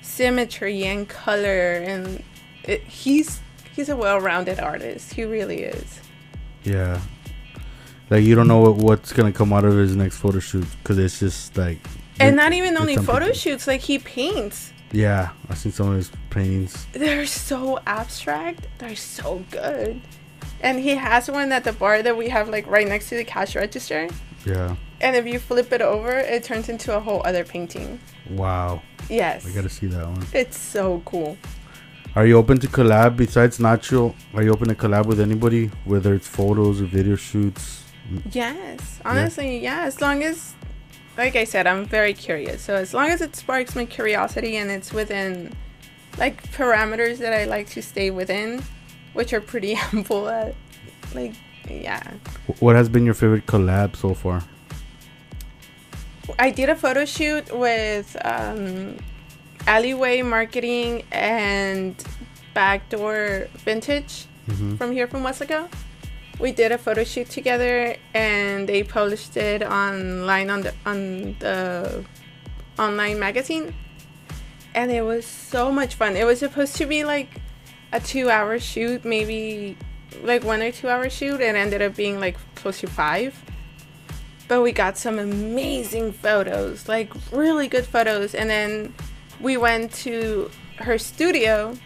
symmetry 0.10 0.84
and 0.84 1.08
color 1.08 1.74
and 1.74 2.24
it, 2.64 2.82
he's 2.84 3.42
he's 3.76 3.90
a 3.90 3.96
well-rounded 3.96 4.60
artist. 4.60 5.14
He 5.14 5.24
really 5.24 5.62
is. 5.64 6.02
Yeah. 6.64 7.00
Like 8.10 8.24
you 8.24 8.36
don't 8.36 8.48
know 8.48 8.60
what, 8.60 8.76
what's 8.76 9.14
gonna 9.14 9.32
come 9.32 9.54
out 9.54 9.66
of 9.66 9.76
his 9.76 9.96
next 9.96 10.18
photo 10.18 10.40
shoot 10.40 10.66
because 10.82 10.98
it's 10.98 11.20
just 11.20 11.58
like. 11.58 11.80
And 12.20 12.36
not 12.36 12.52
even 12.52 12.76
only 12.78 12.98
photo 12.98 13.32
shoots, 13.32 13.66
like 13.66 13.80
he 13.82 13.98
paints. 14.00 14.74
Yeah, 14.92 15.30
i've 15.48 15.58
seen 15.58 15.72
some 15.72 15.90
of 15.90 15.96
his 15.96 16.12
paintings. 16.32 16.88
They're 16.92 17.28
so 17.28 17.80
abstract. 17.86 18.68
They're 18.80 18.96
so 18.96 19.46
good. 19.52 20.02
And 20.62 20.80
he 20.80 20.96
has 20.96 21.30
one 21.30 21.52
at 21.52 21.64
the 21.64 21.72
bar 21.72 22.02
that 22.02 22.18
we 22.18 22.28
have 22.30 22.50
like 22.50 22.68
right 22.68 22.88
next 22.88 23.10
to 23.10 23.16
the 23.16 23.24
cash 23.24 23.56
register. 23.56 24.10
Yeah. 24.46 24.76
And 25.00 25.16
if 25.16 25.26
you 25.26 25.40
flip 25.40 25.72
it 25.72 25.82
over, 25.82 26.12
it 26.18 26.44
turns 26.44 26.68
into 26.68 26.98
a 26.98 27.00
whole 27.00 27.22
other 27.24 27.46
painting. 27.46 28.00
Wow. 28.30 28.82
Yes. 29.10 29.46
I 29.46 29.52
gotta 29.52 29.70
see 29.70 29.88
that 29.88 30.08
one. 30.08 30.26
It's 30.34 30.58
so 30.58 31.02
cool. 31.06 31.38
Are 32.16 32.26
you 32.26 32.38
open 32.38 32.60
to 32.60 32.68
collab 32.68 33.18
besides 33.18 33.60
Nacho? 33.60 34.16
Are 34.34 34.44
you 34.44 34.52
open 34.52 34.68
to 34.70 34.76
collab 34.76 35.06
with 35.06 35.20
anybody, 35.20 35.70
whether 35.86 36.14
it's 36.14 36.28
photos 36.28 36.82
or 36.82 36.86
video 36.86 37.16
shoots? 37.16 37.84
Yes. 38.32 39.00
Honestly, 39.06 39.60
yeah. 39.60 39.84
As 39.84 40.02
long 40.02 40.24
as, 40.24 40.56
like 41.18 41.36
I 41.36 41.44
said, 41.44 41.68
I'm 41.68 41.86
very 41.86 42.14
curious. 42.14 42.64
So 42.64 42.76
as 42.76 42.94
long 42.94 43.10
as 43.10 43.22
it 43.22 43.36
sparks 43.36 43.76
my 43.76 43.86
curiosity 43.86 44.58
and 44.58 44.72
it's 44.72 44.92
within, 44.92 45.54
like, 46.18 46.42
parameters 46.52 47.20
that 47.20 47.34
I 47.34 47.46
like 47.46 47.70
to 47.72 47.82
stay 47.84 48.10
within, 48.10 48.64
which 49.14 49.32
are 49.32 49.42
pretty 49.42 49.76
ample 49.94 50.28
at, 50.30 50.56
like, 51.14 51.34
yeah. 51.70 52.02
What 52.60 52.76
has 52.76 52.90
been 52.90 53.06
your 53.06 53.14
favorite 53.14 53.46
collab 53.46 53.96
so 53.96 54.16
far? 54.16 54.44
I 56.38 56.52
did 56.52 56.70
a 56.70 56.76
photo 56.76 57.06
shoot 57.06 57.56
with 57.56 58.16
um, 58.24 58.98
Alleyway 59.68 60.22
Marketing 60.22 61.04
and 61.12 61.96
Backdoor 62.54 63.48
Vintage 63.66 64.26
hmm 64.48 64.76
from 64.76 64.92
here 64.92 65.08
from 65.08 65.24
Weslaco. 65.24 65.70
We 66.40 66.52
did 66.52 66.72
a 66.72 66.78
photo 66.78 67.04
shoot 67.04 67.30
together, 67.30 67.96
and 68.14 68.68
they 68.68 68.84
published 68.84 69.36
it 69.38 69.62
online 69.62 70.50
on 70.50 70.62
the 70.62 70.74
on 70.86 71.36
the 71.40 72.06
online 72.78 73.20
magazine, 73.20 73.76
and 74.74 74.92
it 74.92 75.02
was 75.02 75.26
so 75.26 75.72
much 75.72 75.96
fun. 75.96 76.16
It 76.16 76.26
was 76.26 76.40
supposed 76.40 76.78
to 76.78 76.86
be 76.86 77.04
like 77.04 77.42
a 77.92 78.00
two-hour 78.00 78.60
shoot, 78.60 79.04
maybe 79.04 79.78
like 80.24 80.44
one 80.44 80.62
or 80.62 80.72
two-hour 80.72 81.10
shoot, 81.10 81.42
and 81.42 81.58
ended 81.58 81.82
up 81.82 81.96
being 81.96 82.20
like 82.20 82.38
close 82.56 82.80
to 82.80 82.88
five. 82.88 83.36
But 84.50 84.62
we 84.64 84.74
got 84.74 84.98
some 84.98 85.18
amazing 85.20 86.12
photos, 86.12 86.90
like 86.90 87.14
really 87.32 87.68
good 87.70 87.86
photos, 87.86 88.36
and 88.36 88.50
then 88.50 88.94
we 89.40 89.56
went 89.56 89.94
to 90.06 90.52
her 90.78 90.98
studio 90.98 91.78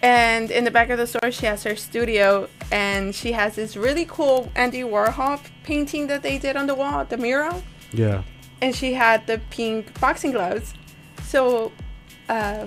and 0.00 0.50
in 0.50 0.62
the 0.64 0.70
back 0.70 0.90
of 0.90 0.98
the 0.98 1.06
store 1.06 1.32
she 1.32 1.46
has 1.46 1.64
her 1.64 1.74
studio 1.74 2.48
and 2.70 3.12
she 3.14 3.32
has 3.32 3.56
this 3.56 3.76
really 3.76 4.04
cool 4.04 4.48
andy 4.54 4.82
warhol 4.82 5.40
painting 5.64 6.06
that 6.06 6.22
they 6.22 6.38
did 6.38 6.56
on 6.56 6.66
the 6.68 6.74
wall 6.74 7.04
the 7.06 7.16
mural 7.16 7.62
Yeah. 7.92 8.22
and 8.62 8.74
she 8.76 8.92
had 8.92 9.26
the 9.26 9.40
pink 9.50 9.98
boxing 9.98 10.30
gloves 10.32 10.72
so 11.24 11.72
uh, 12.28 12.66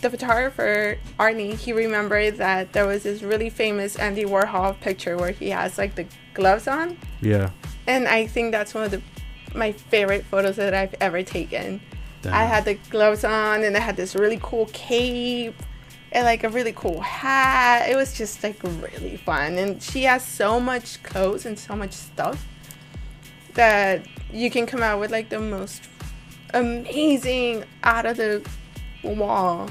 the 0.00 0.08
photographer 0.08 0.96
arnie 1.18 1.54
he 1.54 1.72
remembered 1.74 2.36
that 2.38 2.72
there 2.72 2.86
was 2.86 3.02
this 3.02 3.20
really 3.22 3.50
famous 3.50 3.96
andy 3.96 4.24
warhol 4.24 4.78
picture 4.80 5.16
where 5.18 5.32
he 5.32 5.50
has 5.50 5.76
like 5.76 5.96
the 5.96 6.06
gloves 6.32 6.66
on 6.66 6.96
Yeah. 7.20 7.50
And 7.86 8.08
i 8.08 8.26
think 8.26 8.52
that's 8.52 8.74
one 8.74 8.84
of 8.84 8.90
the 8.90 9.02
my 9.54 9.72
favorite 9.72 10.24
photos 10.24 10.56
that 10.56 10.74
i've 10.74 10.94
ever 11.00 11.22
taken 11.22 11.80
Damn. 12.24 12.32
I 12.32 12.44
had 12.44 12.64
the 12.64 12.74
gloves 12.88 13.22
on 13.22 13.64
and 13.64 13.76
I 13.76 13.80
had 13.80 13.96
this 13.96 14.14
really 14.14 14.38
cool 14.42 14.66
cape 14.72 15.54
and 16.10 16.24
like 16.24 16.42
a 16.42 16.48
really 16.48 16.72
cool 16.72 17.00
hat. 17.02 17.88
It 17.90 17.96
was 17.96 18.16
just 18.16 18.42
like 18.42 18.62
really 18.62 19.18
fun. 19.18 19.58
And 19.58 19.82
she 19.82 20.04
has 20.04 20.24
so 20.24 20.58
much 20.58 21.02
clothes 21.02 21.44
and 21.44 21.58
so 21.58 21.76
much 21.76 21.92
stuff 21.92 22.46
that 23.52 24.06
you 24.32 24.50
can 24.50 24.64
come 24.64 24.82
out 24.82 25.00
with 25.00 25.10
like 25.10 25.28
the 25.28 25.38
most 25.38 25.86
amazing 26.54 27.64
out 27.82 28.06
of 28.06 28.16
the 28.16 28.42
wall 29.02 29.68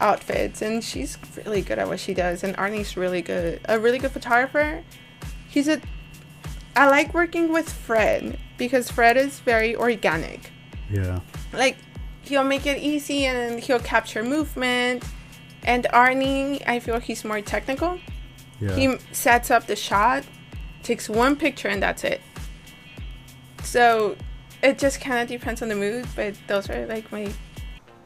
outfits. 0.00 0.62
And 0.62 0.84
she's 0.84 1.18
really 1.36 1.62
good 1.62 1.80
at 1.80 1.88
what 1.88 1.98
she 1.98 2.14
does. 2.14 2.44
And 2.44 2.56
Arnie's 2.56 2.96
really 2.96 3.22
good, 3.22 3.60
a 3.64 3.76
really 3.76 3.98
good 3.98 4.12
photographer. 4.12 4.84
He's 5.48 5.66
a, 5.66 5.80
I 6.76 6.88
like 6.88 7.14
working 7.14 7.52
with 7.52 7.72
Fred 7.72 8.38
because 8.58 8.90
Fred 8.90 9.16
is 9.16 9.40
very 9.40 9.74
organic. 9.74 10.52
Yeah. 10.90 11.20
like 11.52 11.76
he'll 12.22 12.44
make 12.44 12.64
it 12.66 12.78
easy 12.78 13.24
and 13.24 13.58
he'll 13.58 13.80
capture 13.80 14.22
movement. 14.22 15.02
And 15.64 15.84
arnie 15.92 16.62
i 16.66 16.78
feel 16.78 17.00
he's 17.00 17.24
more 17.24 17.40
technical. 17.40 17.98
Yeah. 18.60 18.74
he 18.76 18.96
sets 19.12 19.50
up 19.50 19.66
the 19.66 19.76
shot 19.76 20.24
takes 20.82 21.08
one 21.08 21.34
picture 21.34 21.68
and 21.68 21.82
that's 21.82 22.04
it. 22.04 22.20
So 23.64 24.16
it 24.62 24.78
just 24.78 25.00
kind 25.00 25.18
of 25.22 25.28
depends 25.28 25.62
on 25.62 25.68
the 25.68 25.74
mood 25.74 26.06
but 26.14 26.34
those 26.46 26.68
are 26.70 26.86
like 26.86 27.10
my 27.10 27.32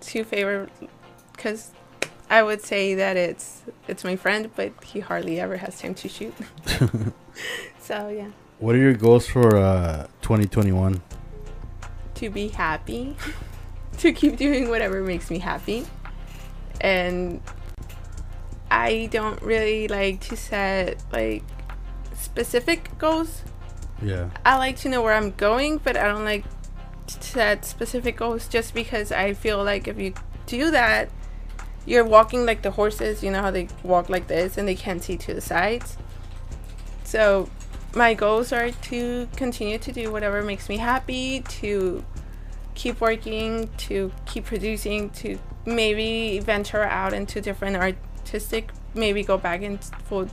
two 0.00 0.24
favorite 0.24 0.70
because 1.32 1.70
i 2.30 2.42
would 2.42 2.62
say 2.62 2.94
that 2.94 3.16
it's 3.16 3.62
it's 3.86 4.02
my 4.02 4.16
friend 4.16 4.50
but 4.56 4.72
he 4.82 4.98
hardly 5.00 5.38
ever 5.40 5.56
has 5.56 5.78
time 5.80 5.94
to 5.94 6.08
shoot. 6.08 6.34
So 7.80 8.08
yeah 8.08 8.30
what 8.60 8.74
are 8.74 8.78
your 8.78 8.94
goals 8.94 9.26
for 9.26 9.56
uh 9.56 10.06
2021? 10.22 11.02
to 12.20 12.30
be 12.30 12.48
happy, 12.48 13.16
to 13.98 14.12
keep 14.12 14.36
doing 14.36 14.68
whatever 14.68 15.02
makes 15.02 15.30
me 15.30 15.38
happy. 15.38 15.86
And 16.80 17.40
I 18.70 19.08
don't 19.10 19.40
really 19.42 19.88
like 19.88 20.20
to 20.28 20.36
set 20.36 21.02
like 21.12 21.42
specific 22.14 22.96
goals. 22.98 23.42
Yeah. 24.02 24.30
I 24.44 24.56
like 24.56 24.76
to 24.78 24.88
know 24.88 25.02
where 25.02 25.14
I'm 25.14 25.32
going, 25.32 25.78
but 25.78 25.96
I 25.96 26.04
don't 26.08 26.24
like 26.24 26.44
to 27.06 27.22
set 27.22 27.64
specific 27.64 28.16
goals 28.16 28.48
just 28.48 28.72
because 28.74 29.10
I 29.12 29.34
feel 29.34 29.62
like 29.64 29.88
if 29.88 29.98
you 29.98 30.14
do 30.46 30.70
that, 30.70 31.10
you're 31.86 32.04
walking 32.04 32.44
like 32.46 32.62
the 32.62 32.70
horses, 32.70 33.22
you 33.22 33.30
know 33.30 33.40
how 33.40 33.50
they 33.50 33.68
walk 33.82 34.08
like 34.08 34.28
this 34.28 34.58
and 34.58 34.68
they 34.68 34.74
can't 34.74 35.02
see 35.02 35.16
to 35.16 35.34
the 35.34 35.40
sides. 35.40 35.96
So, 37.04 37.48
my 37.94 38.14
goals 38.14 38.52
are 38.52 38.70
to 38.70 39.28
continue 39.36 39.78
to 39.78 39.92
do 39.92 40.12
whatever 40.12 40.42
makes 40.42 40.68
me 40.68 40.76
happy, 40.76 41.40
to 41.40 42.04
keep 42.74 43.00
working, 43.00 43.68
to 43.76 44.12
keep 44.26 44.44
producing, 44.46 45.10
to 45.10 45.38
maybe 45.66 46.38
venture 46.40 46.82
out 46.84 47.12
into 47.12 47.40
different 47.40 47.76
artistic, 47.76 48.70
maybe 48.94 49.22
go 49.22 49.36
back 49.36 49.62
and 49.62 49.82
for 50.04 50.28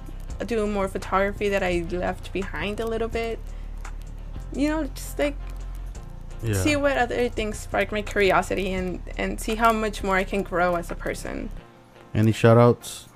do 0.45 0.67
more 0.67 0.87
photography 0.87 1.49
that 1.49 1.63
I 1.63 1.85
left 1.91 2.31
behind 2.31 2.79
a 2.79 2.85
little 2.85 3.07
bit. 3.07 3.39
You 4.53 4.69
know, 4.69 4.83
just 4.85 5.17
like 5.17 5.35
Yeah. 6.43 6.53
see 6.53 6.75
what 6.75 6.95
other 6.95 7.27
things 7.29 7.57
spark 7.57 7.91
my 7.91 8.03
curiosity 8.03 8.71
and 8.73 9.01
and 9.17 9.41
see 9.41 9.55
how 9.55 9.73
much 9.73 10.03
more 10.03 10.15
I 10.15 10.23
can 10.23 10.43
grow 10.43 10.75
as 10.75 10.91
a 10.91 10.95
person. 10.95 11.49
Any 12.13 12.31
shout 12.31 12.57
outs? 12.57 13.07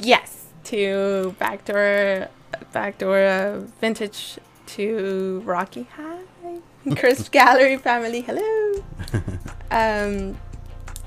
Yes, 0.00 0.46
to 0.64 1.36
backdoor, 1.38 2.28
backdoor 2.72 3.18
uh, 3.18 3.60
vintage, 3.80 4.38
to 4.66 5.42
Rocky 5.44 5.86
High, 5.96 6.22
Chris 6.96 7.28
Gallery 7.28 7.76
family. 7.76 8.22
Hello. 8.22 8.84
um, 9.70 10.36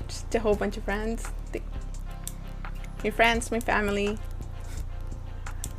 just 0.06 0.34
a 0.34 0.40
whole 0.40 0.54
bunch 0.54 0.76
of 0.76 0.84
friends. 0.84 1.24
The- 1.52 1.62
My 3.04 3.10
friends, 3.10 3.50
my 3.50 3.60
family. 3.60 4.18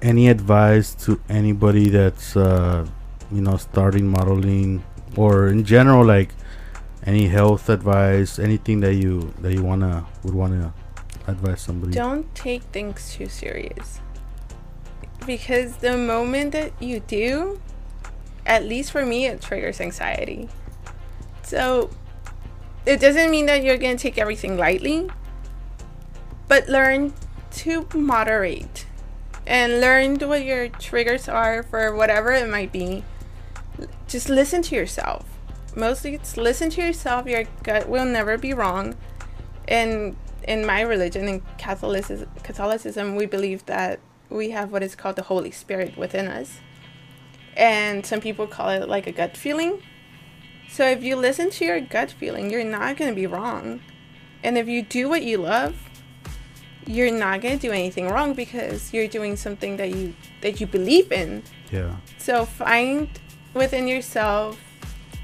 Any 0.02 0.30
advice 0.30 0.96
to 1.06 1.20
anybody 1.28 1.90
that's 1.90 2.38
uh 2.38 2.88
you 3.32 3.42
know 3.42 3.58
starting 3.58 4.08
modeling 4.08 4.82
or 5.18 5.48
in 5.50 5.66
general 5.66 6.06
like 6.06 6.32
any 7.04 7.28
health 7.28 7.70
advice, 7.70 8.40
anything 8.40 8.80
that 8.80 8.96
you 8.96 9.34
that 9.42 9.54
you 9.54 9.64
wanna 9.64 10.06
would 10.24 10.34
wanna 10.34 10.74
advise 11.28 11.62
somebody? 11.62 11.92
Don't 11.92 12.34
take 12.34 12.64
things 12.72 13.14
too 13.14 13.28
serious. 13.28 14.00
Because 15.30 15.76
the 15.76 15.96
moment 15.96 16.54
that 16.54 16.74
you 16.82 17.02
do, 17.02 17.62
at 18.48 18.66
least 18.66 18.92
for 18.92 19.06
me, 19.06 19.28
it 19.28 19.40
triggers 19.40 19.80
anxiety. 19.80 20.50
So 21.44 21.92
it 22.88 23.00
doesn't 23.00 23.30
mean 23.30 23.46
that 23.46 23.62
you're 23.62 23.78
going 23.78 23.96
to 23.96 24.02
take 24.02 24.18
everything 24.18 24.58
lightly, 24.58 25.08
but 26.48 26.68
learn 26.68 27.14
to 27.58 27.88
moderate 27.94 28.88
and 29.46 29.80
learn 29.80 30.18
what 30.18 30.44
your 30.44 30.68
triggers 30.68 31.30
are 31.30 31.62
for 31.62 31.96
whatever 31.96 32.32
it 32.32 32.50
might 32.50 32.72
be. 32.72 33.04
Just 34.08 34.30
listen 34.30 34.64
to 34.64 34.76
yourself. 34.76 35.28
mostly 35.76 36.16
it's 36.16 36.38
listen 36.38 36.72
to 36.72 36.82
yourself. 36.82 37.28
Your 37.28 37.44
gut 37.62 37.88
will 37.88 38.06
never 38.06 38.36
be 38.36 38.56
wrong. 38.56 38.96
And 39.68 40.16
in 40.48 40.66
my 40.66 40.82
religion, 40.82 41.28
in 41.28 41.44
Catholicism, 41.60 42.28
Catholicism, 42.42 43.16
we 43.16 43.28
believe 43.28 43.64
that 43.68 44.00
we 44.30 44.52
have 44.52 44.72
what 44.72 44.84
is 44.84 44.96
called 44.96 45.16
the 45.16 45.24
Holy 45.24 45.52
Spirit 45.52 45.98
within 45.98 46.28
us. 46.28 46.60
And 47.56 48.06
some 48.06 48.22
people 48.22 48.48
call 48.48 48.70
it 48.70 48.88
like 48.88 49.08
a 49.08 49.12
gut 49.12 49.36
feeling. 49.36 49.82
So 50.70 50.86
if 50.86 51.04
you 51.04 51.16
listen 51.16 51.50
to 51.50 51.66
your 51.66 51.82
gut 51.82 52.12
feeling, 52.12 52.50
you're 52.50 52.64
not 52.64 52.96
going 52.96 53.10
to 53.10 53.16
be 53.16 53.28
wrong. 53.28 53.82
And 54.44 54.58
if 54.58 54.68
you 54.68 54.82
do 54.82 55.10
what 55.10 55.24
you 55.24 55.40
love, 55.40 55.76
you're 56.86 57.12
not 57.12 57.42
going 57.42 57.60
to 57.60 57.68
do 57.68 57.74
anything 57.74 58.08
wrong 58.08 58.34
because 58.34 58.94
you're 58.94 59.08
doing 59.08 59.36
something 59.36 59.78
that 59.78 59.94
you 59.94 60.16
that 60.42 60.60
you 60.60 60.68
believe 60.68 61.12
in. 61.12 61.44
Yeah. 61.72 61.98
So 62.18 62.46
find 62.46 63.10
within 63.54 63.88
yourself 63.88 64.60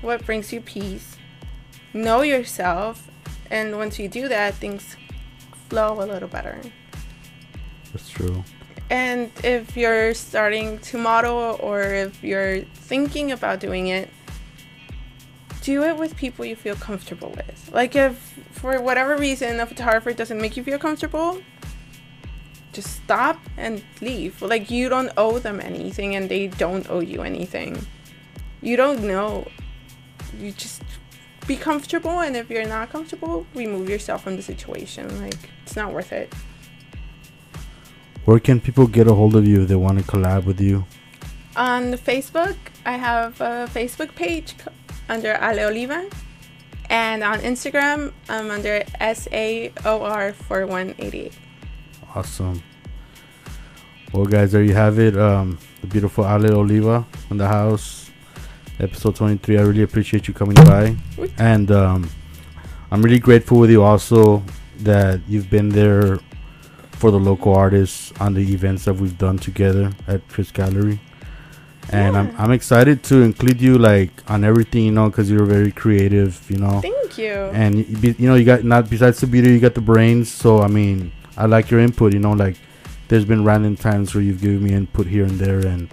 what 0.02 0.26
brings 0.26 0.52
you 0.52 0.62
peace. 0.62 1.18
Know 1.94 2.22
yourself, 2.22 3.10
and 3.50 3.78
once 3.78 3.98
you 3.98 4.08
do 4.08 4.28
that, 4.28 4.54
things 4.56 4.98
flow 5.70 6.04
a 6.04 6.06
little 6.06 6.28
better. 6.28 6.60
That's 7.94 8.10
true. 8.10 8.44
And 8.90 9.32
if 9.44 9.76
you're 9.76 10.14
starting 10.14 10.78
to 10.80 10.98
model 10.98 11.58
or 11.62 11.82
if 11.82 12.24
you're 12.24 12.62
thinking 12.62 13.32
about 13.32 13.60
doing 13.60 13.88
it, 13.88 14.10
do 15.62 15.84
it 15.84 15.98
with 15.98 16.16
people 16.16 16.46
you 16.46 16.56
feel 16.56 16.76
comfortable 16.76 17.32
with. 17.36 17.72
Like 17.74 17.96
if 17.96 18.16
for 18.52 18.80
whatever 18.80 19.18
reason 19.18 19.60
a 19.60 19.66
photographer 19.66 20.14
doesn't 20.14 20.40
make 20.40 20.56
you 20.56 20.64
feel 20.64 20.78
comfortable, 20.78 21.42
just 22.72 22.96
stop 22.98 23.40
and 23.58 23.84
leave. 24.02 24.42
Like 24.44 24.70
you 24.70 24.90
don't 24.90 25.12
owe 25.18 25.40
them 25.40 25.60
anything 25.60 26.16
and 26.16 26.30
they 26.30 26.48
don't 26.48 26.88
owe 26.90 27.00
you 27.00 27.24
anything. 27.24 27.84
You 28.62 28.78
don't 28.78 29.04
know. 29.04 29.48
You 30.38 30.52
just 30.52 30.84
be 31.48 31.56
comfortable 31.56 32.20
and 32.20 32.36
if 32.36 32.50
you're 32.52 32.68
not 32.68 32.92
comfortable, 32.92 33.48
remove 33.56 33.90
yourself 33.90 34.24
from 34.24 34.36
the 34.36 34.44
situation. 34.44 35.20
Like 35.20 35.50
it's 35.64 35.76
not 35.76 35.92
worth 35.92 36.12
it. 36.12 36.32
Where 38.26 38.40
can 38.40 38.60
people 38.60 38.88
get 38.88 39.08
a 39.08 39.14
hold 39.14 39.36
of 39.36 39.48
you 39.48 39.62
if 39.62 39.68
they 39.68 39.76
want 39.76 40.00
to 40.00 40.04
collab 40.04 40.46
with 40.46 40.60
you? 40.60 40.84
On 41.56 41.94
Facebook, 41.94 42.56
I 42.84 42.94
have 42.98 43.40
a 43.40 43.70
Facebook 43.72 44.16
page 44.16 44.56
under 45.08 45.38
Ale 45.42 45.70
Oliva. 45.70 46.10
And 46.90 47.24
on 47.24 47.38
Instagram, 47.40 48.12
I'm 48.28 48.50
under 48.50 48.82
SAOR4188. 49.00 51.34
Awesome. 52.16 52.64
Well, 54.12 54.26
guys, 54.26 54.52
there 54.52 54.64
you 54.64 54.74
have 54.74 54.98
it. 54.98 55.16
Um, 55.18 55.60
the 55.82 55.88
beautiful 55.88 56.26
Ale 56.26 56.56
Oliva 56.56 57.06
in 57.30 57.38
the 57.38 57.48
house, 57.48 58.10
episode 58.80 59.18
23. 59.18 59.60
I 59.60 59.62
really 59.62 59.84
appreciate 59.84 60.28
you 60.28 60.34
coming 60.34 60.56
by. 60.56 60.96
And 61.38 61.70
um, 61.72 62.10
I'm 62.90 63.04
really 63.04 63.20
grateful 63.20 63.60
with 63.60 63.70
you 63.70 63.84
also 63.84 64.42
that 64.80 65.22
you've 65.28 65.52
been 65.52 65.70
there 65.70 66.18
for 66.98 67.12
the 67.12 67.20
local 67.20 67.54
artists 67.56 68.12
on 68.20 68.34
the 68.34 68.42
events 68.54 68.86
that 68.86 68.94
we've 68.96 69.18
done 69.18 69.38
together 69.38 69.92
at 70.08 70.28
Chris 70.30 70.52
Gallery. 70.52 71.00
And 71.92 72.18
I'm, 72.18 72.36
I'm 72.38 72.52
excited 72.52 73.04
to 73.04 73.22
include 73.22 73.62
you 73.62 73.78
like 73.78 74.10
on 74.28 74.44
everything, 74.44 74.86
you 74.86 74.92
know, 74.92 75.08
because 75.10 75.30
you're 75.30 75.46
very 75.46 75.72
creative, 75.72 76.50
you 76.50 76.58
know 76.58 76.82
Thank 76.82 77.18
you. 77.18 77.32
and 77.54 77.78
you, 77.78 77.98
be- 77.98 78.16
you 78.18 78.28
know 78.28 78.36
you 78.36 78.44
got 78.44 78.64
not 78.64 78.90
besides 78.90 79.20
the 79.22 79.28
beauty 79.28 79.52
you 79.52 79.60
got 79.60 79.74
the 79.76 79.82
brains 79.82 80.32
so 80.32 80.62
i 80.62 80.68
mean 80.68 81.12
i 81.38 81.46
like 81.46 81.70
your 81.72 81.80
input 81.80 82.12
you 82.14 82.20
know 82.20 82.32
like 82.34 82.58
there's 83.08 83.24
been 83.26 83.44
random 83.46 83.76
times 83.78 84.14
where 84.16 84.24
you've 84.24 84.42
given 84.42 84.64
me 84.64 84.74
input 84.74 85.06
here 85.08 85.24
and 85.24 85.40
there 85.40 85.60
and 85.60 85.90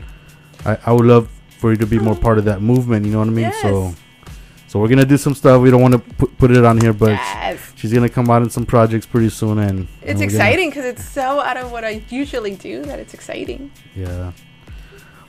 i, 0.65 0.79
I 0.87 0.93
would 0.93 1.05
love 1.05 1.29
for 1.59 1.71
you 1.71 1.77
to 1.77 1.87
be 1.87 1.99
more 1.99 2.15
oh. 2.15 2.21
part 2.21 2.38
of 2.38 2.45
that 2.47 2.61
movement 2.62 3.05
you 3.07 3.12
know 3.12 3.19
what 3.19 3.29
i 3.29 3.31
mean 3.31 3.45
Yes. 3.45 3.62
so 3.62 3.95
we're 4.79 4.89
gonna 4.89 5.05
do 5.05 5.17
some 5.17 5.35
stuff 5.35 5.61
we 5.61 5.71
don't 5.71 5.83
want 5.83 5.93
to 5.95 5.99
put, 6.01 6.37
put 6.39 6.51
it 6.51 6.65
on 6.65 6.81
here 6.81 6.93
but 6.93 7.11
yes. 7.11 7.73
she's 7.77 7.93
gonna 7.93 8.09
come 8.09 8.31
out 8.31 8.43
in 8.43 8.51
some 8.51 8.65
projects 8.67 9.07
pretty 9.07 9.29
soon 9.29 9.59
and 9.59 9.79
and 9.81 9.89
It's 10.03 10.19
we're 10.21 10.25
exciting 10.25 10.71
because 10.71 10.85
it's 10.85 11.05
so 11.05 11.41
out 11.41 11.57
of 11.57 11.71
what 11.73 11.85
I 11.85 12.03
usually 12.09 12.55
do 12.57 12.83
that 12.85 12.99
it's 12.99 13.15
exciting. 13.15 13.71
yeah 13.95 14.33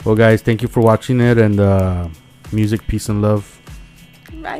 well 0.05 0.15
guys 0.15 0.41
thank 0.41 0.61
you 0.61 0.67
for 0.67 0.81
watching 0.81 1.19
it 1.21 1.37
and 1.37 1.59
uh 1.59 2.07
music 2.51 2.85
peace 2.87 3.09
and 3.09 3.21
love 3.21 3.59